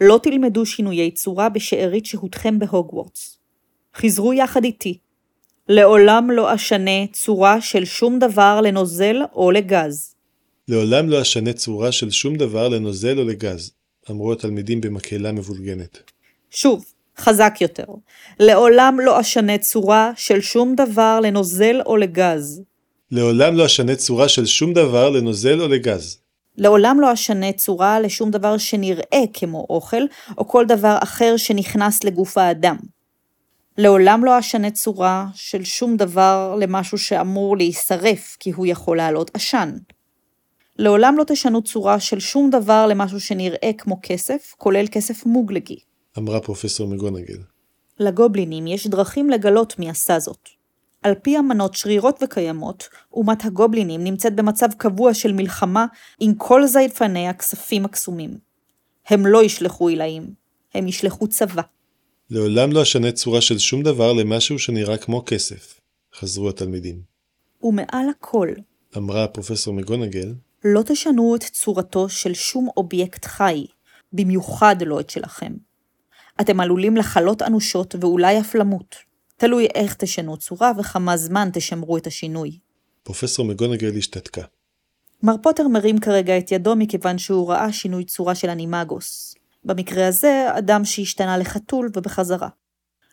לא 0.01 0.19
תלמדו 0.23 0.65
שינויי 0.65 1.11
צורה 1.11 1.49
בשארית 1.49 2.05
שהותכם 2.05 2.59
בהוגוורטס. 2.59 3.37
חזרו 3.95 4.33
יחד 4.33 4.63
איתי. 4.63 4.97
לעולם 5.69 6.31
לא 6.31 6.55
אשנה 6.55 7.07
צורה 7.11 7.61
של 7.61 7.85
שום 7.85 8.19
דבר 8.19 8.61
לנוזל 8.61 9.15
או 9.33 9.51
לגז. 9.51 10.15
לעולם 10.67 11.09
לא 11.09 11.21
אשנה 11.21 11.53
צורה 11.53 11.91
של 11.91 12.09
שום 12.09 12.35
דבר 12.35 12.69
לנוזל 12.69 13.19
או 13.19 13.23
לגז, 13.23 13.71
אמרו 14.11 14.33
התלמידים 14.33 14.81
במקהלה 14.81 15.31
מבולגנת. 15.31 16.11
שוב, 16.49 16.85
חזק 17.17 17.55
יותר. 17.61 17.85
לעולם 18.39 18.97
לא 18.99 19.19
אשנה 19.19 19.57
צורה 19.57 20.11
של 20.15 20.41
שום 20.41 20.75
דבר 20.75 21.19
לנוזל 21.23 21.81
או 21.85 21.97
לגז. 21.97 22.63
לעולם 23.11 23.55
לא 23.55 23.65
אשנה 23.65 23.95
צורה 23.95 24.29
של 24.29 24.45
שום 24.45 24.73
דבר 24.73 25.09
לנוזל 25.09 25.61
או 25.61 25.67
לגז. 25.67 26.17
לעולם 26.57 26.99
לא 26.99 27.13
אשנה 27.13 27.51
צורה 27.51 27.99
לשום 27.99 28.31
דבר 28.31 28.57
שנראה 28.57 29.23
כמו 29.33 29.65
אוכל, 29.69 30.01
או 30.37 30.47
כל 30.47 30.65
דבר 30.65 30.97
אחר 31.03 31.37
שנכנס 31.37 32.03
לגוף 32.03 32.37
האדם. 32.37 32.77
לעולם 33.77 34.25
לא 34.25 34.39
אשנה 34.39 34.71
צורה 34.71 35.25
של 35.33 35.63
שום 35.63 35.97
דבר 35.97 36.55
למשהו 36.59 36.97
שאמור 36.97 37.57
להישרף, 37.57 38.37
כי 38.39 38.51
הוא 38.51 38.65
יכול 38.65 38.97
להעלות 38.97 39.31
עשן. 39.33 39.71
לעולם 40.77 41.17
לא 41.17 41.23
תשנו 41.23 41.61
צורה 41.61 41.99
של 41.99 42.19
שום 42.19 42.49
דבר 42.49 42.87
למשהו 42.87 43.19
שנראה 43.19 43.71
כמו 43.77 43.99
כסף, 44.03 44.53
כולל 44.57 44.85
כסף 44.91 45.25
מוגלגי. 45.25 45.79
אמרה 46.17 46.39
פרופסור 46.39 46.87
מגונגל. 46.87 47.37
לגובלינים 47.99 48.67
יש 48.67 48.87
דרכים 48.87 49.29
לגלות 49.29 49.79
מי 49.79 49.89
עשה 49.89 50.19
זאת. 50.19 50.58
על 51.03 51.13
פי 51.15 51.39
אמנות 51.39 51.73
שרירות 51.73 52.19
וקיימות, 52.23 52.89
אומת 53.13 53.45
הגובלינים 53.45 54.03
נמצאת 54.03 54.35
במצב 54.35 54.67
קבוע 54.77 55.13
של 55.13 55.33
מלחמה 55.33 55.85
עם 56.19 56.33
כל 56.33 56.67
זייפני 56.67 57.27
הכספים 57.27 57.85
הקסומים. 57.85 58.37
הם 59.07 59.25
לא 59.25 59.43
ישלחו 59.43 59.87
עילאים, 59.87 60.33
הם 60.73 60.87
ישלחו 60.87 61.27
צבא. 61.27 61.61
לעולם 62.29 62.71
לא 62.71 62.81
אשנה 62.81 63.11
צורה 63.11 63.41
של 63.41 63.57
שום 63.57 63.83
דבר 63.83 64.13
למשהו 64.13 64.59
שנראה 64.59 64.97
כמו 64.97 65.23
כסף, 65.25 65.79
חזרו 66.15 66.49
התלמידים. 66.49 67.01
ומעל 67.63 68.09
הכל, 68.09 68.47
אמרה 68.97 69.27
פרופסור 69.27 69.73
מגונגל, 69.73 70.33
לא 70.63 70.81
תשנו 70.85 71.35
את 71.35 71.43
צורתו 71.43 72.09
של 72.09 72.33
שום 72.33 72.69
אובייקט 72.77 73.25
חי, 73.25 73.65
במיוחד 74.13 74.75
לא 74.81 74.99
את 74.99 75.09
שלכם. 75.09 75.53
אתם 76.41 76.59
עלולים 76.59 76.97
לחלות 76.97 77.41
אנושות 77.41 77.95
ואולי 77.99 78.39
אף 78.39 78.55
למות. 78.55 79.08
תלוי 79.39 79.67
איך 79.75 79.93
תשנו 79.93 80.37
צורה 80.37 80.71
וכמה 80.79 81.17
זמן 81.17 81.49
תשמרו 81.53 81.97
את 81.97 82.07
השינוי. 82.07 82.59
פרופסור 83.03 83.45
מגונגל 83.45 83.97
השתתקה. 83.97 84.41
מר 85.23 85.35
פוטר 85.43 85.67
מרים 85.67 85.99
כרגע 85.99 86.37
את 86.37 86.51
ידו 86.51 86.75
מכיוון 86.75 87.17
שהוא 87.17 87.49
ראה 87.49 87.73
שינוי 87.73 88.05
צורה 88.05 88.35
של 88.35 88.49
אנימגוס. 88.49 89.35
במקרה 89.63 90.07
הזה, 90.07 90.47
אדם 90.57 90.85
שהשתנה 90.85 91.37
לחתול 91.37 91.89
ובחזרה. 91.95 92.47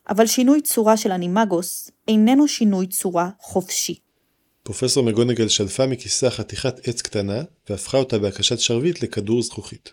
אבל 0.09 0.26
שינוי 0.26 0.62
צורה 0.62 0.97
של 0.97 1.12
אנימגוס 1.12 1.90
איננו 2.09 2.49
שינוי 2.49 2.87
צורה 2.87 3.30
חופשי. 3.40 3.99
פרופסור 4.62 5.04
מגונגל 5.04 5.49
שלפה 5.49 5.87
מכיסה 5.87 6.30
חתיכת 6.30 6.88
עץ 6.88 7.02
קטנה, 7.02 7.42
והפכה 7.71 7.99
אותה 7.99 8.18
בהקשת 8.18 8.59
שרביט 8.59 9.02
לכדור 9.02 9.42
זכוכית. 9.42 9.92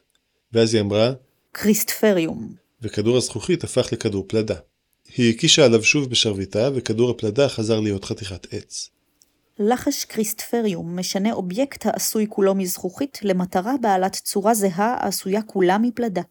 ואז 0.53 0.73
היא 0.73 0.81
אמרה, 0.81 1.11
קריסטפריום. 1.51 2.53
וכדור 2.81 3.17
הזכוכית 3.17 3.63
הפך 3.63 3.93
לכדור 3.93 4.25
פלדה. 4.27 4.55
היא 5.17 5.33
הקישה 5.35 5.65
עליו 5.65 5.83
שוב 5.83 6.09
בשרביטה, 6.09 6.69
וכדור 6.75 7.09
הפלדה 7.09 7.49
חזר 7.49 7.79
להיות 7.79 8.05
חתיכת 8.05 8.53
עץ. 8.53 8.89
לחש 9.59 10.05
קריסטפריום 10.05 10.99
משנה 10.99 11.33
אובייקט 11.33 11.85
העשוי 11.85 12.25
כולו 12.29 12.55
מזכוכית 12.55 13.19
למטרה 13.23 13.73
בעלת 13.81 14.13
צורה 14.13 14.53
זהה 14.53 14.97
העשויה 14.99 15.41
כולה 15.41 15.77
מפלדה. 15.77 16.21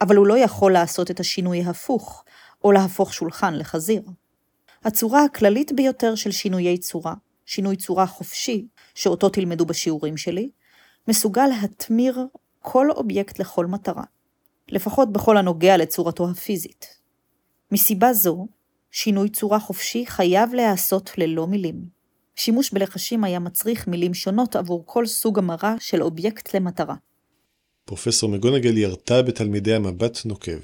אבל 0.00 0.16
הוא 0.16 0.26
לא 0.26 0.38
יכול 0.38 0.72
לעשות 0.72 1.10
את 1.10 1.20
השינוי 1.20 1.62
הפוך, 1.62 2.24
או 2.64 2.72
להפוך 2.72 3.14
שולחן 3.14 3.54
לחזיר. 3.54 4.02
הצורה 4.84 5.24
הכללית 5.24 5.72
ביותר 5.72 6.14
של 6.14 6.30
שינויי 6.30 6.78
צורה, 6.78 7.14
שינוי 7.46 7.76
צורה 7.76 8.06
חופשי, 8.06 8.66
שאותו 8.94 9.28
תלמדו 9.28 9.66
בשיעורים 9.66 10.16
שלי, 10.16 10.50
מסוגל 11.08 11.46
להתמיר 11.46 12.26
כל 12.60 12.90
אובייקט 12.90 13.38
לכל 13.38 13.66
מטרה, 13.66 14.04
לפחות 14.68 15.12
בכל 15.12 15.36
הנוגע 15.36 15.76
לצורתו 15.76 16.30
הפיזית. 16.30 17.03
מסיבה 17.72 18.12
זו, 18.12 18.46
שינוי 18.90 19.28
צורה 19.28 19.60
חופשי 19.60 20.06
חייב 20.06 20.54
להיעשות 20.54 21.10
ללא 21.18 21.46
מילים. 21.46 21.84
שימוש 22.36 22.72
בלחשים 22.72 23.24
היה 23.24 23.38
מצריך 23.38 23.88
מילים 23.88 24.14
שונות 24.14 24.56
עבור 24.56 24.82
כל 24.86 25.06
סוג 25.06 25.38
המרה 25.38 25.74
של 25.80 26.02
אובייקט 26.02 26.54
למטרה. 26.54 26.94
פרופסור 27.84 28.30
מגונגל 28.30 28.78
ירתה 28.78 29.22
בתלמידיה 29.22 29.78
מבט 29.78 30.18
נוקב. 30.24 30.58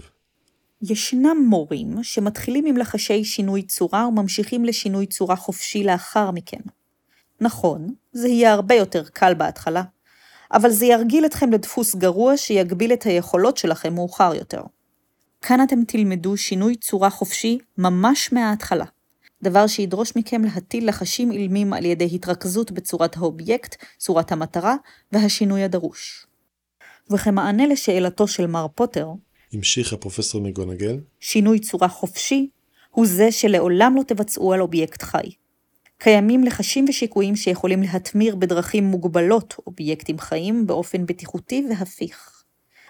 ישנם 0.82 1.36
מורים 1.48 2.02
שמתחילים 2.02 2.66
עם 2.66 2.76
לחשי 2.76 3.24
שינוי 3.24 3.62
צורה 3.62 4.08
וממשיכים 4.08 4.64
לשינוי 4.64 5.06
צורה 5.06 5.36
חופשי 5.36 5.84
לאחר 5.84 6.30
מכן. 6.30 6.60
נכון, 7.40 7.94
זה 8.12 8.28
יהיה 8.28 8.52
הרבה 8.52 8.74
יותר 8.74 9.04
קל 9.04 9.34
בהתחלה, 9.34 9.82
אבל 10.52 10.70
זה 10.70 10.86
ירגיל 10.86 11.26
אתכם 11.26 11.52
לדפוס 11.52 11.94
גרוע 11.94 12.36
שיגביל 12.36 12.92
את 12.92 13.02
היכולות 13.02 13.56
שלכם 13.56 13.94
מאוחר 13.94 14.34
יותר. 14.34 14.62
כאן 15.40 15.62
אתם 15.62 15.84
תלמדו 15.84 16.36
שינוי 16.36 16.76
צורה 16.76 17.10
חופשי 17.10 17.58
ממש 17.78 18.32
מההתחלה, 18.32 18.84
דבר 19.42 19.66
שידרוש 19.66 20.12
מכם 20.16 20.44
להטיל 20.44 20.88
לחשים 20.88 21.32
אילמים 21.32 21.72
על 21.72 21.84
ידי 21.84 22.08
התרכזות 22.14 22.70
בצורת 22.70 23.16
האובייקט, 23.16 23.84
צורת 23.98 24.32
המטרה 24.32 24.76
והשינוי 25.12 25.62
הדרוש. 25.62 26.26
וכמענה 27.10 27.66
לשאלתו 27.66 28.28
של 28.28 28.46
מר 28.46 28.66
פוטר, 28.74 29.08
המשיכה 29.52 29.96
פרופסור 29.96 30.40
מגונגל, 30.40 31.00
שינוי 31.20 31.58
צורה 31.58 31.88
חופשי 31.88 32.48
הוא 32.90 33.06
זה 33.06 33.32
שלעולם 33.32 33.96
לא 33.96 34.02
תבצעו 34.02 34.52
על 34.52 34.60
אובייקט 34.60 35.02
חי. 35.02 35.30
קיימים 35.98 36.44
לחשים 36.44 36.84
ושיקויים 36.88 37.36
שיכולים 37.36 37.82
להתמיר 37.82 38.36
בדרכים 38.36 38.84
מוגבלות 38.84 39.54
אובייקטים 39.66 40.18
חיים 40.18 40.66
באופן 40.66 41.06
בטיחותי 41.06 41.66
והפיך. 41.70 42.39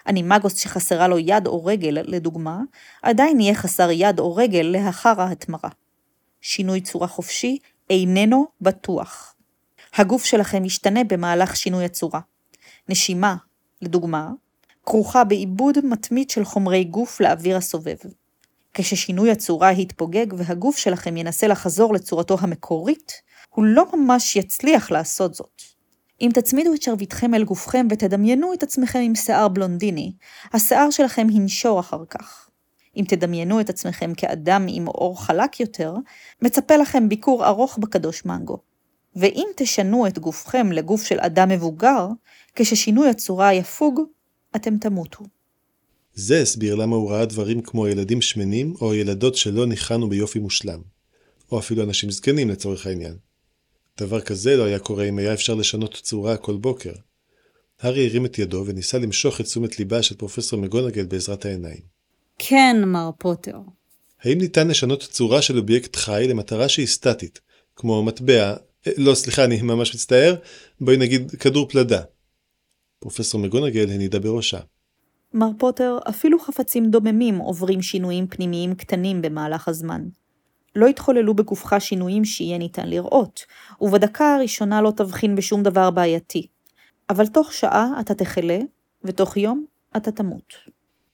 אנימגוס 0.07 0.57
שחסרה 0.57 1.07
לו 1.07 1.19
יד 1.19 1.47
או 1.47 1.65
רגל, 1.65 1.97
לדוגמה, 2.03 2.59
עדיין 3.01 3.39
יהיה 3.39 3.55
חסר 3.55 3.91
יד 3.91 4.19
או 4.19 4.35
רגל 4.35 4.61
לאחר 4.61 5.21
ההתמרה. 5.21 5.69
שינוי 6.41 6.81
צורה 6.81 7.07
חופשי 7.07 7.57
איננו 7.89 8.47
בטוח. 8.61 9.35
הגוף 9.95 10.25
שלכם 10.25 10.65
ישתנה 10.65 11.03
במהלך 11.03 11.55
שינוי 11.55 11.85
הצורה. 11.85 12.19
נשימה, 12.89 13.35
לדוגמה, 13.81 14.29
כרוכה 14.85 15.23
בעיבוד 15.23 15.77
מתמיד 15.85 16.29
של 16.29 16.45
חומרי 16.45 16.83
גוף 16.83 17.21
לאוויר 17.21 17.57
הסובב. 17.57 17.95
כששינוי 18.73 19.31
הצורה 19.31 19.71
יתפוגג 19.71 20.25
והגוף 20.37 20.77
שלכם 20.77 21.17
ינסה 21.17 21.47
לחזור 21.47 21.93
לצורתו 21.93 22.37
המקורית, 22.39 23.13
הוא 23.49 23.65
לא 23.65 23.85
ממש 23.93 24.35
יצליח 24.35 24.91
לעשות 24.91 25.33
זאת. 25.33 25.61
אם 26.21 26.29
תצמידו 26.33 26.73
את 26.73 26.81
שרביטכם 26.81 27.33
אל 27.33 27.43
גופכם 27.43 27.87
ותדמיינו 27.91 28.53
את 28.53 28.63
עצמכם 28.63 28.99
עם 28.99 29.15
שיער 29.15 29.47
בלונדיני, 29.47 30.13
השיער 30.53 30.89
שלכם 30.89 31.27
ינשור 31.29 31.79
אחר 31.79 32.05
כך. 32.09 32.49
אם 32.97 33.03
תדמיינו 33.07 33.61
את 33.61 33.69
עצמכם 33.69 34.13
כאדם 34.17 34.65
עם 34.69 34.85
עור 34.85 35.23
חלק 35.23 35.59
יותר, 35.59 35.95
מצפה 36.41 36.75
לכם 36.75 37.09
ביקור 37.09 37.47
ארוך 37.47 37.77
בקדוש 37.77 38.25
מנגו. 38.25 38.57
ואם 39.15 39.47
תשנו 39.55 40.07
את 40.07 40.19
גופכם 40.19 40.71
לגוף 40.71 41.03
של 41.03 41.19
אדם 41.19 41.49
מבוגר, 41.49 42.07
כששינוי 42.55 43.09
הצורה 43.09 43.53
יפוג, 43.53 44.01
אתם 44.55 44.77
תמותו. 44.77 45.23
זה 46.13 46.41
הסביר 46.41 46.75
למה 46.75 46.95
הוא 46.95 47.11
ראה 47.11 47.25
דברים 47.25 47.61
כמו 47.61 47.87
ילדים 47.87 48.21
שמנים 48.21 48.73
או 48.81 48.93
ילדות 48.93 49.35
שלא 49.35 49.65
ניחנו 49.65 50.09
ביופי 50.09 50.39
מושלם. 50.39 50.81
או 51.51 51.59
אפילו 51.59 51.83
אנשים 51.83 52.11
זקנים 52.11 52.49
לצורך 52.49 52.87
העניין. 52.87 53.30
דבר 53.99 54.21
כזה 54.21 54.57
לא 54.57 54.63
היה 54.63 54.79
קורה 54.79 55.03
אם 55.03 55.17
היה 55.17 55.33
אפשר 55.33 55.55
לשנות 55.55 55.93
צורה 55.93 56.37
כל 56.37 56.57
בוקר. 56.57 56.93
הארי 57.81 58.07
הרים 58.07 58.25
את 58.25 58.39
ידו 58.39 58.63
וניסה 58.67 58.97
למשוך 58.97 59.41
את 59.41 59.45
תשומת 59.45 59.79
ליבה 59.79 60.03
של 60.03 60.15
פרופסור 60.15 60.59
מגונגל 60.59 61.05
בעזרת 61.05 61.45
העיניים. 61.45 61.81
כן, 62.37 62.83
מר 62.85 63.09
פוטר. 63.17 63.57
האם 64.23 64.37
ניתן 64.37 64.67
לשנות 64.67 65.03
צורה 65.03 65.41
של 65.41 65.57
אובייקט 65.57 65.95
חי 65.95 66.25
למטרה 66.29 66.69
שהיא 66.69 66.87
סטטית, 66.87 67.39
כמו 67.75 68.03
מטבע, 68.03 68.55
אה, 68.87 68.91
לא 68.97 69.15
סליחה 69.15 69.43
אני 69.43 69.61
ממש 69.61 69.95
מצטער, 69.95 70.35
בואי 70.81 70.97
נגיד 70.97 71.31
כדור 71.31 71.67
פלדה. 71.69 72.01
פרופסור 72.99 73.41
מגונגל 73.41 73.89
הנידה 73.89 74.19
בראשה. 74.19 74.59
מר 75.33 75.49
פוטר, 75.57 75.97
אפילו 76.09 76.39
חפצים 76.39 76.91
דוממים 76.91 77.37
עוברים 77.37 77.81
שינויים 77.81 78.27
פנימיים 78.27 78.75
קטנים 78.75 79.21
במהלך 79.21 79.67
הזמן. 79.67 80.01
לא 80.75 80.87
יתחוללו 80.87 81.33
בגופך 81.33 81.75
שינויים 81.79 82.25
שיהיה 82.25 82.57
ניתן 82.57 82.89
לראות, 82.89 83.45
ובדקה 83.81 84.35
הראשונה 84.35 84.81
לא 84.81 84.91
תבחין 84.95 85.35
בשום 85.35 85.63
דבר 85.63 85.89
בעייתי. 85.89 86.47
אבל 87.09 87.27
תוך 87.27 87.53
שעה 87.53 87.87
אתה 87.99 88.13
תחלה, 88.13 88.59
ותוך 89.03 89.37
יום 89.37 89.65
אתה 89.97 90.11
תמות. 90.11 90.53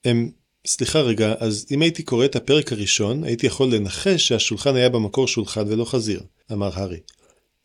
הם, 0.05 0.29
סליחה 0.67 0.99
רגע, 0.99 1.33
אז 1.39 1.65
אם 1.71 1.81
הייתי 1.81 2.03
קורא 2.03 2.25
את 2.25 2.35
הפרק 2.35 2.71
הראשון, 2.71 3.23
הייתי 3.23 3.47
יכול 3.47 3.75
לנחש 3.75 4.27
שהשולחן 4.27 4.75
היה 4.75 4.89
במקור 4.89 5.27
שולחן 5.27 5.63
ולא 5.67 5.85
חזיר, 5.85 6.21
אמר 6.51 6.69
הארי. 6.73 6.99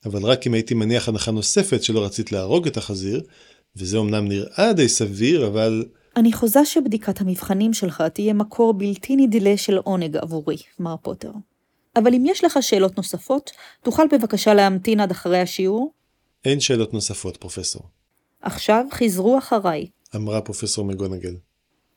אבל 0.05 0.23
רק 0.23 0.47
אם 0.47 0.55
הייתי 0.55 0.75
מניח 0.75 1.09
הנחה 1.09 1.31
נוספת 1.31 1.83
שלא 1.83 2.05
רצית 2.05 2.33
להרוג 2.33 2.67
את 2.67 2.77
החזיר, 2.77 3.23
וזה 3.77 3.99
אמנם 3.99 4.29
נראה 4.29 4.73
די 4.73 4.89
סביר, 4.89 5.47
אבל... 5.47 5.85
אני 6.17 6.33
חוזה 6.33 6.65
שבדיקת 6.65 7.21
המבחנים 7.21 7.75
שלך 7.75 8.03
תהיה 8.03 8.33
מקור 8.33 8.75
בלתי 8.75 9.17
נדלה 9.17 9.57
של 9.57 9.77
עונג 9.77 10.17
עבורי, 10.17 10.57
מר 10.79 10.97
פוטר. 11.03 11.31
אבל 11.97 12.15
אם 12.15 12.23
יש 12.27 12.45
לך 12.45 12.59
שאלות 12.61 12.97
נוספות, 12.97 13.51
תוכל 13.83 14.07
בבקשה 14.13 14.55
להמתין 14.55 15.01
עד 15.01 15.11
אחרי 15.11 15.41
השיעור? 15.41 15.93
אין 16.45 16.61
שאלות 16.61 16.95
נוספות, 16.95 17.37
פרופסור. 17.37 17.83
עכשיו 18.43 18.85
חזרו 18.93 19.39
אחריי. 19.39 19.87
אמרה 20.17 20.41
פרופסור 20.41 20.85
מגונגל. 20.85 21.35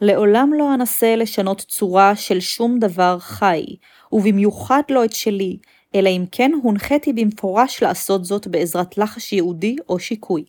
לעולם 0.02 0.52
לא 0.58 0.74
אנסה 0.74 1.16
לשנות 1.16 1.66
צורה 1.68 2.16
של 2.16 2.40
שום 2.40 2.80
דבר 2.80 3.20
חי, 3.20 3.64
ובמיוחד 4.12 4.82
לא 4.90 5.06
את 5.06 5.12
שלי, 5.12 5.58
אלא 5.96 6.10
אם 6.10 6.26
כן 6.32 6.52
הונחיתי 6.64 7.14
במפורש 7.14 7.84
לעשות 7.84 8.26
זאת 8.26 8.48
בעזרת 8.48 8.98
לחש 8.98 9.34
ייעודי 9.34 9.76
או 9.90 10.00
שיקוי. 10.00 10.46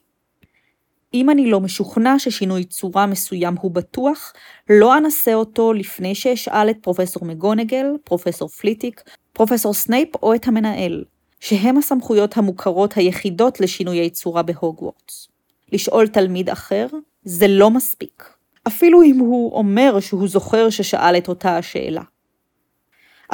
אם 1.15 1.31
אני 1.31 1.50
לא 1.50 1.61
משוכנע 1.61 2.19
ששינוי 2.19 2.65
צורה 2.65 3.07
מסוים 3.07 3.55
הוא 3.61 3.71
בטוח, 3.71 4.33
לא 4.71 4.99
אנסה 4.99 5.35
אותו 5.35 5.73
לפני 5.73 6.15
שאשאל 6.15 6.71
את 6.71 6.76
פרופסור 6.83 7.25
מגונגל, 7.25 7.87
פרופסור 8.05 8.49
פליטיק, 8.49 9.03
פרופסור 9.37 9.75
סנייפ 9.75 10.09
או 10.23 10.35
את 10.35 10.49
המנהל, 10.49 11.05
שהם 11.40 11.78
הסמכויות 11.78 12.37
המוכרות 12.37 12.97
היחידות 12.97 13.61
לשינויי 13.61 14.11
צורה 14.11 14.43
בהוגוורטס. 14.43 15.28
לשאול 15.73 16.07
תלמיד 16.07 16.50
אחר 16.50 16.87
זה 17.25 17.49
לא 17.49 17.71
מספיק, 17.71 18.25
אפילו 18.66 19.02
אם 19.02 19.19
הוא 19.19 19.52
אומר 19.52 20.00
שהוא 20.00 20.28
זוכר 20.28 20.71
ששאל 20.71 21.16
את 21.16 21.28
אותה 21.28 21.57
השאלה. 21.57 22.02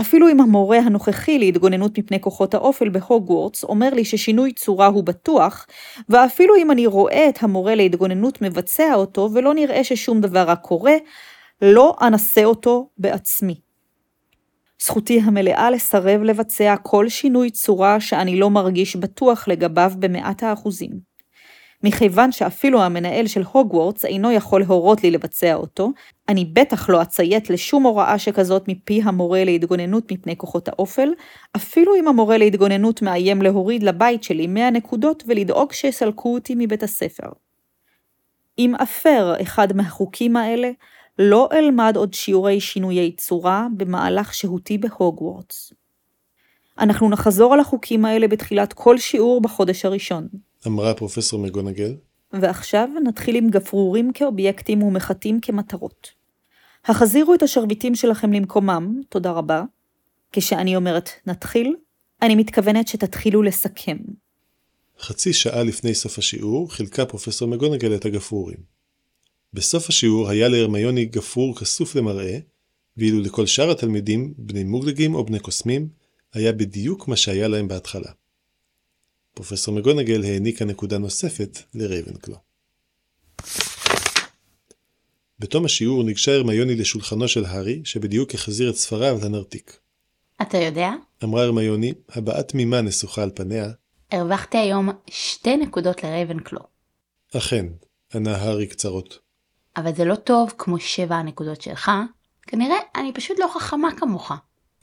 אפילו 0.00 0.28
אם 0.28 0.40
המורה 0.40 0.78
הנוכחי 0.78 1.38
להתגוננות 1.38 1.98
מפני 1.98 2.20
כוחות 2.20 2.54
האופל 2.54 2.88
בהוגוורטס 2.88 3.64
אומר 3.64 3.90
לי 3.94 4.04
ששינוי 4.04 4.52
צורה 4.52 4.86
הוא 4.86 5.04
בטוח, 5.04 5.66
ואפילו 6.08 6.56
אם 6.56 6.70
אני 6.70 6.86
רואה 6.86 7.28
את 7.28 7.42
המורה 7.42 7.74
להתגוננות 7.74 8.42
מבצע 8.42 8.94
אותו 8.94 9.28
ולא 9.32 9.54
נראה 9.54 9.84
ששום 9.84 10.20
דבר 10.20 10.42
רע 10.42 10.60
קורה, 10.60 10.94
לא 11.62 11.96
אנסה 12.02 12.44
אותו 12.44 12.88
בעצמי. 12.98 13.71
זכותי 14.84 15.20
המלאה 15.20 15.70
לסרב 15.70 16.22
לבצע 16.22 16.74
כל 16.82 17.08
שינוי 17.08 17.50
צורה 17.50 18.00
שאני 18.00 18.36
לא 18.36 18.50
מרגיש 18.50 18.96
בטוח 18.96 19.48
לגביו 19.48 19.92
במאת 19.98 20.42
האחוזים. 20.42 20.90
מכיוון 21.82 22.32
שאפילו 22.32 22.82
המנהל 22.82 23.26
של 23.26 23.42
הוגוורטס 23.52 24.04
אינו 24.04 24.32
יכול 24.32 24.60
להורות 24.60 25.02
לי 25.02 25.10
לבצע 25.10 25.54
אותו, 25.54 25.90
אני 26.28 26.44
בטח 26.44 26.88
לא 26.88 27.02
אציית 27.02 27.50
לשום 27.50 27.82
הוראה 27.82 28.18
שכזאת 28.18 28.68
מפי 28.68 29.00
המורה 29.04 29.44
להתגוננות 29.44 30.12
מפני 30.12 30.36
כוחות 30.36 30.68
האופל, 30.68 31.08
אפילו 31.56 31.94
אם 31.96 32.08
המורה 32.08 32.38
להתגוננות 32.38 33.02
מאיים 33.02 33.42
להוריד 33.42 33.82
לבית 33.82 34.22
שלי 34.22 34.46
100 34.46 34.70
נקודות 34.70 35.22
ולדאוג 35.26 35.72
שיסלקו 35.72 36.34
אותי 36.34 36.54
מבית 36.58 36.82
הספר. 36.82 37.28
אם 38.58 38.74
אפר 38.74 39.34
אחד 39.42 39.76
מהחוקים 39.76 40.36
האלה, 40.36 40.70
לא 41.18 41.48
אלמד 41.52 41.92
עוד 41.96 42.14
שיעורי 42.14 42.60
שינויי 42.60 43.12
צורה 43.16 43.66
במהלך 43.76 44.34
שהותי 44.34 44.78
בהוגוורטס. 44.78 45.72
אנחנו 46.78 47.10
נחזור 47.10 47.54
על 47.54 47.60
החוקים 47.60 48.04
האלה 48.04 48.28
בתחילת 48.28 48.72
כל 48.72 48.98
שיעור 48.98 49.40
בחודש 49.40 49.84
הראשון. 49.84 50.28
אמרה 50.66 50.94
פרופסור 50.94 51.40
מגונגל. 51.40 51.94
ועכשיו 52.32 52.88
נתחיל 53.04 53.36
עם 53.36 53.50
גפרורים 53.50 54.12
כאובייקטים 54.12 54.82
ומחטים 54.82 55.40
כמטרות. 55.40 56.10
החזירו 56.84 57.34
את 57.34 57.42
השרביטים 57.42 57.94
שלכם 57.94 58.32
למקומם, 58.32 59.00
תודה 59.08 59.30
רבה. 59.30 59.62
כשאני 60.32 60.76
אומרת 60.76 61.10
נתחיל, 61.26 61.76
אני 62.22 62.34
מתכוונת 62.34 62.88
שתתחילו 62.88 63.42
לסכם. 63.42 63.96
חצי 65.00 65.32
שעה 65.32 65.62
לפני 65.62 65.94
סוף 65.94 66.18
השיעור 66.18 66.72
חילקה 66.72 67.06
פרופסור 67.06 67.48
מגונגל 67.48 67.94
את 67.94 68.04
הגפרורים. 68.04 68.71
בסוף 69.52 69.88
השיעור 69.88 70.28
היה 70.28 70.48
להרמיוני 70.48 71.04
גפרור 71.04 71.58
כסוף 71.60 71.94
למראה, 71.94 72.38
ואילו 72.96 73.20
לכל 73.20 73.46
שאר 73.46 73.70
התלמידים, 73.70 74.34
בני 74.38 74.64
מוגלגים 74.64 75.14
או 75.14 75.24
בני 75.26 75.40
קוסמים, 75.40 75.88
היה 76.32 76.52
בדיוק 76.52 77.08
מה 77.08 77.16
שהיה 77.16 77.48
להם 77.48 77.68
בהתחלה. 77.68 78.10
פרופסור 79.34 79.74
מגונגל 79.74 80.24
העניקה 80.24 80.64
נקודה 80.64 80.98
נוספת 80.98 81.58
לרייבנקלו. 81.74 82.36
בתום 85.38 85.64
השיעור 85.64 86.04
ניגשה 86.04 86.34
הרמיוני 86.34 86.76
לשולחנו 86.76 87.28
של 87.28 87.44
הארי, 87.44 87.80
שבדיוק 87.84 88.34
החזיר 88.34 88.70
את 88.70 88.76
ספריו 88.76 89.18
לנרתיק. 89.24 89.78
אתה 90.42 90.58
יודע? 90.58 90.90
אמרה 91.24 91.42
הרמיוני, 91.42 91.92
הבעת 92.08 92.48
תמימה 92.48 92.80
נסוכה 92.80 93.22
על 93.22 93.30
פניה. 93.34 93.70
הרווחתי 94.12 94.58
היום 94.58 94.88
שתי 95.10 95.56
נקודות 95.56 96.04
לרייבנקלו. 96.04 96.60
אכן, 97.36 97.66
ענה 98.14 98.36
הארי 98.36 98.66
קצרות. 98.66 99.18
אבל 99.76 99.94
זה 99.94 100.04
לא 100.04 100.14
טוב 100.14 100.52
כמו 100.58 100.80
שבע 100.80 101.16
הנקודות 101.16 101.62
שלך, 101.62 101.90
כנראה 102.42 102.76
אני 102.94 103.12
פשוט 103.12 103.38
לא 103.38 103.46
חכמה 103.54 103.88
כמוך. 103.96 104.32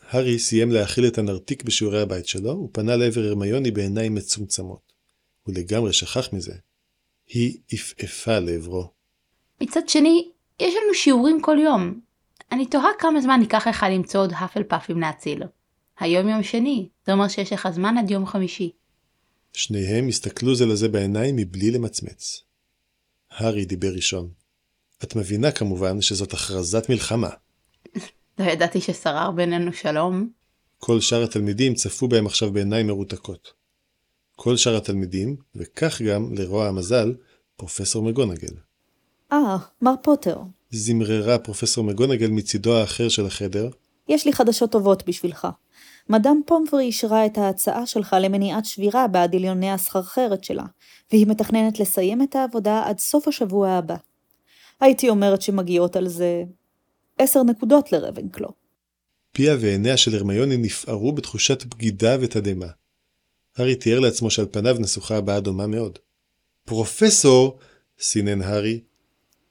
הארי 0.09 0.39
סיים 0.39 0.71
להאכיל 0.71 1.07
את 1.07 1.17
הנרתיק 1.17 1.63
בשיעורי 1.63 2.01
הבית 2.01 2.27
שלו, 2.27 2.51
ופנה 2.51 2.95
לעבר 2.95 3.21
הרמיוני 3.21 3.71
בעיניים 3.71 4.15
מצומצמות. 4.15 4.93
הוא 5.43 5.55
לגמרי 5.55 5.93
שכח 5.93 6.33
מזה. 6.33 6.53
היא 7.27 7.57
עפעפה 7.71 8.39
לעברו. 8.39 8.91
מצד 9.61 9.89
שני, 9.89 10.29
יש 10.59 10.73
לנו 10.83 10.93
שיעורים 10.93 11.41
כל 11.41 11.57
יום. 11.63 11.99
אני 12.51 12.65
תוהה 12.65 12.89
כמה 12.99 13.21
זמן 13.21 13.39
ייקח 13.41 13.67
לך 13.67 13.85
למצוא 13.91 14.21
עוד 14.21 14.31
האפל 14.35 14.63
פאפים 14.63 14.99
להציל. 14.99 15.43
היום 15.99 16.29
יום 16.29 16.43
שני, 16.43 16.89
זה 17.05 17.13
אומר 17.13 17.27
שיש 17.27 17.53
לך 17.53 17.69
זמן 17.69 17.97
עד 17.97 18.11
יום 18.11 18.25
חמישי. 18.25 18.71
שניהם 19.53 20.07
הסתכלו 20.07 20.55
זה 20.55 20.65
לזה 20.65 20.87
בעיניים 20.87 21.35
מבלי 21.35 21.71
למצמץ. 21.71 22.43
הארי 23.31 23.65
דיבר 23.65 23.93
ראשון. 23.95 24.38
את 25.03 25.15
מבינה 25.15 25.51
כמובן 25.51 26.01
שזאת 26.01 26.33
הכרזת 26.33 26.89
מלחמה. 26.89 27.29
לא 28.39 28.45
ידעתי 28.45 28.81
ששרר 28.81 29.31
בינינו 29.31 29.73
שלום. 29.73 30.29
כל 30.77 30.99
שאר 30.99 31.23
התלמידים 31.23 31.73
צפו 31.73 32.07
בהם 32.07 32.25
עכשיו 32.25 32.51
בעיניים 32.51 32.87
מרותקות. 32.87 33.53
כל 34.35 34.57
שאר 34.57 34.77
התלמידים, 34.77 35.35
וכך 35.55 36.01
גם, 36.01 36.33
לרוע 36.33 36.67
המזל, 36.67 37.13
פרופסור 37.55 38.03
מגונגל. 38.03 38.53
אה, 39.31 39.57
מר 39.81 39.93
פוטר. 40.03 40.37
זמררה 40.71 41.37
פרופסור 41.37 41.83
מגונגל 41.83 42.31
מצידו 42.31 42.77
האחר 42.77 43.09
של 43.09 43.25
החדר. 43.25 43.69
יש 44.07 44.25
לי 44.25 44.33
חדשות 44.33 44.71
טובות 44.71 45.07
בשבילך. 45.07 45.47
מדאם 46.09 46.41
פומפרי 46.45 46.83
אישרה 46.83 47.25
את 47.25 47.37
ההצעה 47.37 47.85
שלך 47.85 48.15
למניעת 48.19 48.65
שבירה 48.65 49.07
בעד 49.07 49.35
עליוני 49.35 49.71
הסחרחרת 49.71 50.43
שלה, 50.43 50.63
והיא 51.11 51.27
מתכננת 51.27 51.79
לסיים 51.79 52.21
את 52.21 52.35
העבודה 52.35 52.83
עד 52.85 52.99
סוף 52.99 53.27
השבוע 53.27 53.69
הבא. 53.69 53.95
הייתי 54.79 55.09
אומרת 55.09 55.41
שמגיעות 55.41 55.95
על 55.95 56.07
זה 56.07 56.43
עשר 57.17 57.43
נקודות 57.43 57.91
לרבנקלו. 57.91 58.49
פיה 59.31 59.55
ועיניה 59.59 59.97
של 59.97 60.15
הרמיוני 60.15 60.57
נפערו 60.57 61.11
בתחושת 61.11 61.65
בגידה 61.65 62.17
ותדהמה. 62.21 62.67
הארי 63.57 63.75
תיאר 63.75 63.99
לעצמו 63.99 64.31
שעל 64.31 64.45
פניו 64.51 64.75
נסוכה 64.79 65.17
הבעה 65.17 65.39
דומה 65.39 65.67
מאוד. 65.67 65.99
פרופסור! 66.65 67.59
סינן 67.99 68.41
הארי. 68.41 68.81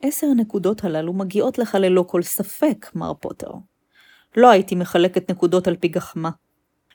עשר 0.02 0.26
הנקודות 0.26 0.84
הללו 0.84 1.12
מגיעות 1.12 1.58
לך 1.58 1.74
ללא 1.74 2.04
כל 2.08 2.22
ספק, 2.22 2.90
מר 2.94 3.14
פוטר. 3.14 3.50
לא 4.36 4.50
הייתי 4.50 4.74
מחלקת 4.74 5.30
נקודות 5.30 5.68
על 5.68 5.76
פי 5.76 5.88
גחמה. 5.88 6.30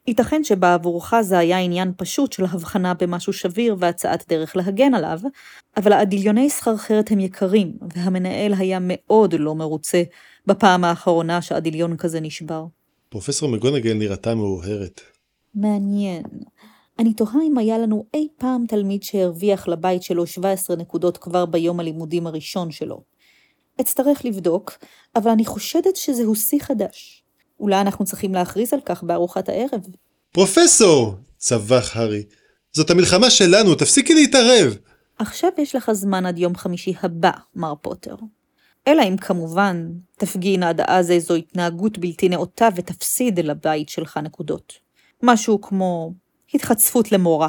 ייתכן 0.07 0.43
שבעבורך 0.43 1.13
זה 1.21 1.37
היה 1.37 1.59
עניין 1.59 1.91
פשוט 1.97 2.33
של 2.33 2.45
הבחנה 2.45 2.93
במשהו 2.93 3.33
שביר 3.33 3.75
והצעת 3.79 4.25
דרך 4.29 4.55
להגן 4.55 4.93
עליו, 4.93 5.19
אבל 5.77 5.93
הדיליוני 5.93 6.49
סחרחרת 6.49 7.11
הם 7.11 7.19
יקרים, 7.19 7.77
והמנהל 7.95 8.53
היה 8.53 8.77
מאוד 8.81 9.35
לא 9.39 9.55
מרוצה 9.55 10.03
בפעם 10.45 10.83
האחרונה 10.83 11.41
שהדיליון 11.41 11.97
כזה 11.97 12.19
נשבר. 12.19 12.65
פרופסור 13.09 13.49
מגונגל 13.49 13.93
נראתה 13.93 14.35
מאוהרת. 14.35 15.01
מעניין. 15.55 16.23
אני 16.99 17.13
תוהה 17.13 17.39
אם 17.47 17.57
היה 17.57 17.77
לנו 17.77 18.05
אי 18.13 18.27
פעם 18.37 18.65
תלמיד 18.67 19.03
שהרוויח 19.03 19.67
לבית 19.67 20.03
שלו 20.03 20.27
17 20.27 20.75
נקודות 20.75 21.17
כבר 21.17 21.45
ביום 21.45 21.79
הלימודים 21.79 22.27
הראשון 22.27 22.71
שלו. 22.71 23.01
אצטרך 23.81 24.25
לבדוק, 24.25 24.77
אבל 25.15 25.31
אני 25.31 25.45
חושדת 25.45 25.95
שזהו 25.95 26.35
שיא 26.35 26.59
חדש. 26.61 27.22
אולי 27.59 27.81
אנחנו 27.81 28.05
צריכים 28.05 28.33
להכריז 28.33 28.73
על 28.73 28.79
כך 28.85 29.03
בארוחת 29.03 29.49
הערב. 29.49 29.81
פרופסור! 30.31 31.15
צווח 31.37 31.97
הארי. 31.97 32.23
זאת 32.73 32.89
המלחמה 32.89 33.29
שלנו, 33.29 33.75
תפסיקי 33.75 34.13
להתערב! 34.13 34.77
עכשיו 35.17 35.49
יש 35.57 35.75
לך 35.75 35.91
זמן 35.91 36.25
עד 36.25 36.37
יום 36.37 36.55
חמישי 36.55 36.93
הבא, 37.01 37.31
מר 37.55 37.73
פוטר. 37.81 38.15
אלא 38.87 39.03
אם 39.03 39.17
כמובן 39.17 39.89
תפגין 40.17 40.63
עד 40.63 40.81
אז 40.87 41.11
איזו 41.11 41.35
התנהגות 41.35 41.97
בלתי 41.97 42.29
נאותה 42.29 42.67
ותפסיד 42.75 43.39
לבית 43.39 43.89
שלך 43.89 44.19
נקודות. 44.23 44.73
משהו 45.23 45.61
כמו 45.61 46.13
התחצפות 46.53 47.11
למורה. 47.11 47.47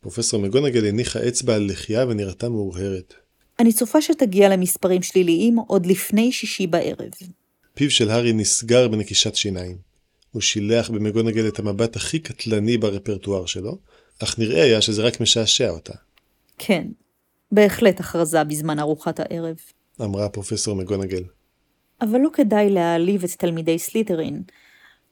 פרופסור 0.00 0.40
מגונגל 0.40 0.86
הניחה 0.86 1.28
אצבע 1.28 1.54
על 1.54 1.66
לחייה 1.70 2.06
ונראתה 2.08 2.48
מאוהרת. 2.48 3.14
אני 3.58 3.72
צופה 3.72 4.02
שתגיע 4.02 4.48
למספרים 4.48 5.02
שליליים 5.02 5.58
עוד 5.58 5.86
לפני 5.86 6.32
שישי 6.32 6.66
בערב. 6.66 7.10
פיו 7.74 7.90
של 7.90 8.10
הארי 8.10 8.32
נסגר 8.32 8.88
בנקישת 8.88 9.34
שיניים. 9.34 9.76
הוא 10.30 10.42
שילח 10.42 10.90
במגונגל 10.90 11.48
את 11.48 11.58
המבט 11.58 11.96
הכי 11.96 12.18
קטלני 12.18 12.78
ברפרטואר 12.78 13.46
שלו, 13.46 13.78
אך 14.22 14.38
נראה 14.38 14.62
היה 14.62 14.80
שזה 14.80 15.02
רק 15.02 15.20
משעשע 15.20 15.70
אותה. 15.70 15.92
כן, 16.58 16.86
בהחלט 17.52 18.00
הכרזה 18.00 18.44
בזמן 18.44 18.78
ארוחת 18.78 19.20
הערב. 19.20 19.56
אמרה 20.00 20.28
פרופסור 20.28 20.76
מגונגל. 20.76 21.22
אבל 22.00 22.20
לא 22.20 22.28
כדאי 22.32 22.70
להעליב 22.70 23.24
את 23.24 23.30
תלמידי 23.30 23.78
סליטרין, 23.78 24.42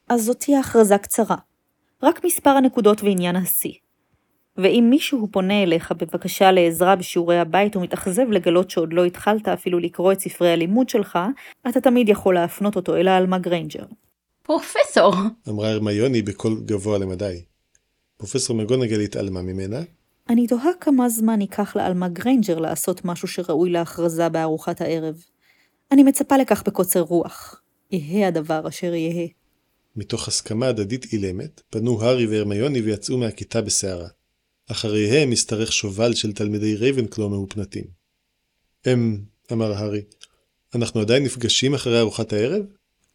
אז 0.08 0.24
זאת 0.24 0.40
תהיה 0.40 0.60
הכרזה 0.60 0.98
קצרה. 0.98 1.36
רק 2.02 2.24
מספר 2.24 2.50
הנקודות 2.50 3.02
ועניין 3.02 3.36
השיא. 3.36 3.72
ואם 4.56 4.86
מישהו 4.90 5.28
פונה 5.30 5.62
אליך 5.62 5.92
בבקשה 5.92 6.52
לעזרה 6.52 6.96
בשיעורי 6.96 7.38
הבית 7.38 7.76
ומתאכזב 7.76 8.30
לגלות 8.30 8.70
שעוד 8.70 8.92
לא 8.92 9.04
התחלת 9.04 9.48
אפילו 9.48 9.78
לקרוא 9.78 10.12
את 10.12 10.20
ספרי 10.20 10.52
הלימוד 10.52 10.88
שלך, 10.88 11.18
אתה 11.68 11.80
תמיד 11.80 12.08
יכול 12.08 12.34
להפנות 12.34 12.76
אותו 12.76 12.96
אל 12.96 13.08
העלמה 13.08 13.38
גריינג'ר. 13.38 13.84
פרופסור! 14.42 15.14
אמרה 15.48 15.70
הרמיוני 15.70 16.22
בקול 16.22 16.62
גבוה 16.64 16.98
למדי. 16.98 17.42
פרופסור 18.16 18.56
מגונגל 18.56 19.00
התעלמה 19.00 19.42
ממנה, 19.42 19.80
אני 20.28 20.46
תוהה 20.46 20.70
כמה 20.80 21.08
זמן 21.08 21.40
ייקח 21.40 21.76
לעלמה 21.76 22.08
גריינג'ר 22.08 22.58
לעשות 22.58 23.04
משהו 23.04 23.28
שראוי 23.28 23.70
להכרזה 23.70 24.28
בארוחת 24.28 24.80
הערב. 24.80 25.24
אני 25.92 26.02
מצפה 26.02 26.36
לכך 26.36 26.62
בקוצר 26.66 27.00
רוח. 27.00 27.62
יהא 27.90 28.28
הדבר 28.28 28.68
אשר 28.68 28.94
יהא. 28.94 29.26
מתוך 29.96 30.28
הסכמה 30.28 30.66
הדדית 30.66 31.12
אילמת, 31.12 31.62
פנו 31.70 32.02
הארי 32.02 32.26
והרמיוני 32.26 32.80
ויצאו 32.80 33.18
מהכיתה 33.18 33.60
בסערה. 33.60 34.08
אחריהם 34.70 35.32
השתרך 35.32 35.72
שובל 35.72 36.14
של 36.14 36.32
תלמידי 36.32 36.76
רייבנקלו 36.76 37.28
מהופנטים. 37.28 37.84
הם, 38.84 39.24
אמר 39.52 39.72
הארי, 39.72 40.02
אנחנו 40.74 41.00
עדיין 41.00 41.24
נפגשים 41.24 41.74
אחרי 41.74 42.00
ארוחת 42.00 42.32
הערב? 42.32 42.62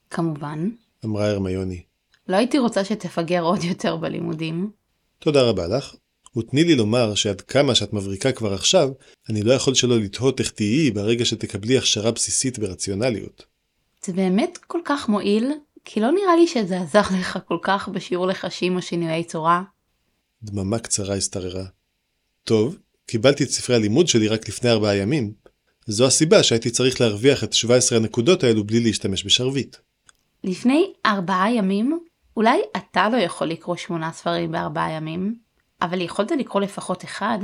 כמובן. 0.10 0.69
אמרה 1.05 1.29
הרמיוני. 1.29 1.81
לא 2.27 2.36
הייתי 2.36 2.57
רוצה 2.60 2.86
שתפגר 2.86 3.41
עוד 3.41 3.63
יותר 3.63 3.95
בלימודים. 3.95 4.71
תודה 5.19 5.41
רבה 5.41 5.67
לך. 5.67 5.95
ותני 6.38 6.63
לי 6.63 6.75
לומר 6.75 7.15
שעד 7.15 7.41
כמה 7.41 7.75
שאת 7.75 7.93
מבריקה 7.93 8.31
כבר 8.31 8.53
עכשיו, 8.53 8.89
אני 9.29 9.41
לא 9.41 9.53
יכול 9.53 9.73
שלא 9.73 9.99
לתהות 9.99 10.39
איך 10.39 10.51
תהיי 10.51 10.91
ברגע 10.91 11.25
שתקבלי 11.25 11.77
הכשרה 11.77 12.12
בסיסית 12.12 12.60
ברציונליות. 12.60 13.45
זה 14.05 14.13
באמת 14.13 14.57
כל 14.67 14.79
כך 14.86 15.10
מועיל, 15.10 15.51
כי 15.86 15.99
לא 15.99 16.12
נראה 16.12 16.36
לי 16.36 16.47
שזה 16.47 16.81
עזר 16.81 17.01
לך 17.19 17.39
כל 17.47 17.57
כך 17.62 17.89
בשיעור 17.89 18.27
לחשים 18.27 18.75
או 18.75 18.81
שינויי 18.81 19.23
צורה. 19.23 19.63
דממה 20.43 20.80
קצרה 20.80 21.15
השתררה. 21.15 21.65
טוב, 22.43 22.78
קיבלתי 23.06 23.43
את 23.43 23.50
ספרי 23.50 23.76
הלימוד 23.76 24.08
שלי 24.08 24.28
רק 24.28 24.50
לפני 24.50 24.69
ארבעה 24.69 24.95
ימים. 24.95 25.34
זו 25.86 26.08
הסיבה 26.08 26.43
שהייתי 26.43 26.69
צריך 26.69 27.02
להרוויח 27.02 27.43
את 27.43 27.54
17 27.54 27.97
הנקודות 27.97 28.43
האלו 28.43 28.63
בלי 28.63 28.80
להשתמש 28.80 29.26
בשרביט. 29.26 29.78
לפני 30.43 30.93
ארבעה 31.06 31.54
ימים, 31.54 32.00
אולי 32.38 32.60
אתה 32.78 33.10
לא 33.10 33.17
יכול 33.17 33.47
לקרוא 33.47 33.76
שמונה 33.76 34.12
ספרים 34.12 34.52
בארבעה 34.52 34.91
ימים, 34.91 35.36
אבל 35.82 36.02
יכולת 36.02 36.32
לקרוא 36.32 36.62
לפחות 36.62 37.04
אחד. 37.04 37.39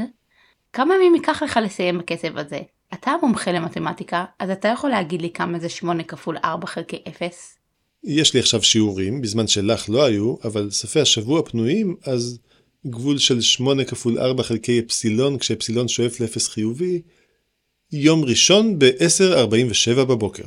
כמה 0.73 0.95
ימים 0.95 1.15
ייקח 1.15 1.43
לך 1.43 1.59
לסיים 1.63 1.97
בקצב 1.97 2.37
הזה? 2.37 2.59
אתה 2.93 3.11
מומחה 3.21 3.51
למתמטיקה, 3.51 4.25
אז 4.39 4.49
אתה 4.49 4.67
יכול 4.67 4.89
להגיד 4.89 5.21
לי 5.21 5.29
כמה 5.29 5.59
זה 5.59 5.69
8 5.69 6.03
כפול 6.03 6.37
4 6.45 6.67
חלקי 6.67 7.03
0? 7.07 7.55
יש 8.03 8.33
לי 8.33 8.39
עכשיו 8.39 8.63
שיעורים, 8.63 9.21
בזמן 9.21 9.47
שלך 9.47 9.89
לא 9.89 10.03
היו, 10.03 10.35
אבל 10.43 10.71
ספי 10.71 10.99
השבוע 10.99 11.41
פנויים, 11.45 11.95
אז 12.05 12.39
גבול 12.87 13.17
של 13.17 13.41
8 13.41 13.85
כפול 13.85 14.19
4 14.19 14.43
חלקי 14.43 14.79
אפסילון, 14.79 15.37
כשאפסילון 15.37 15.87
שואף 15.87 16.19
לאפס 16.19 16.47
חיובי, 16.47 17.01
יום 17.91 18.23
ראשון 18.23 18.79
ב-10.47 18.79 19.95
בבוקר. 19.95 20.43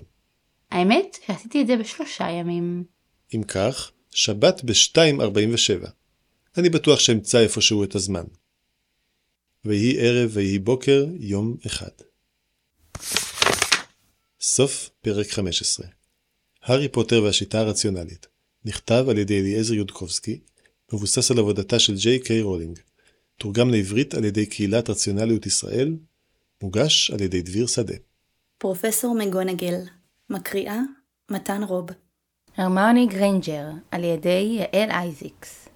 האמת 0.70 1.18
שעשיתי 1.26 1.62
את 1.62 1.66
זה 1.66 1.76
בשלושה 1.76 2.30
ימים. 2.30 2.84
אם 3.34 3.42
כך, 3.42 3.92
שבת 4.10 4.64
ב-2.47. 4.64 5.88
אני 6.58 6.68
בטוח 6.68 7.00
שאמצא 7.00 7.38
איפשהו 7.40 7.84
את 7.84 7.94
הזמן. 7.94 8.24
ויהי 9.64 10.00
ערב 10.00 10.30
ויהי 10.32 10.58
בוקר, 10.58 11.06
יום 11.18 11.56
אחד. 11.66 11.90
סוף 14.40 14.90
פרק 15.00 15.30
15 15.30 15.86
הארי 16.62 16.88
פוטר 16.88 17.22
והשיטה 17.22 17.60
הרציונלית 17.60 18.26
נכתב 18.64 19.06
על 19.08 19.18
ידי 19.18 19.40
אליעזר 19.40 19.74
יודקובסקי, 19.74 20.40
מבוסס 20.92 21.30
על 21.30 21.38
עבודתה 21.38 21.78
של 21.78 21.96
ג'יי 21.96 22.18
קיי 22.18 22.42
רולינג. 22.42 22.78
תורגם 23.38 23.70
לעברית 23.70 24.14
על 24.14 24.24
ידי 24.24 24.46
קהילת 24.46 24.90
רציונליות 24.90 25.46
ישראל, 25.46 25.96
מוגש 26.62 27.10
על 27.10 27.20
ידי 27.20 27.42
דביר 27.42 27.66
שדה. 27.66 27.94
פרופסור 28.58 29.14
מגונגל, 29.14 29.74
מקריאה 30.30 30.80
מתן 31.30 31.62
רוב. 31.62 31.86
הרמיוני 32.56 33.06
גריינג'ר, 33.06 33.66
על 33.90 34.04
ידי 34.04 34.58
יעל 34.60 34.90
אייזיקס. 34.90 35.68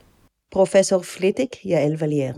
פרופסור 0.49 1.03
פליטיק 1.03 1.67
יעל 1.67 1.93
ולייר 1.99 2.35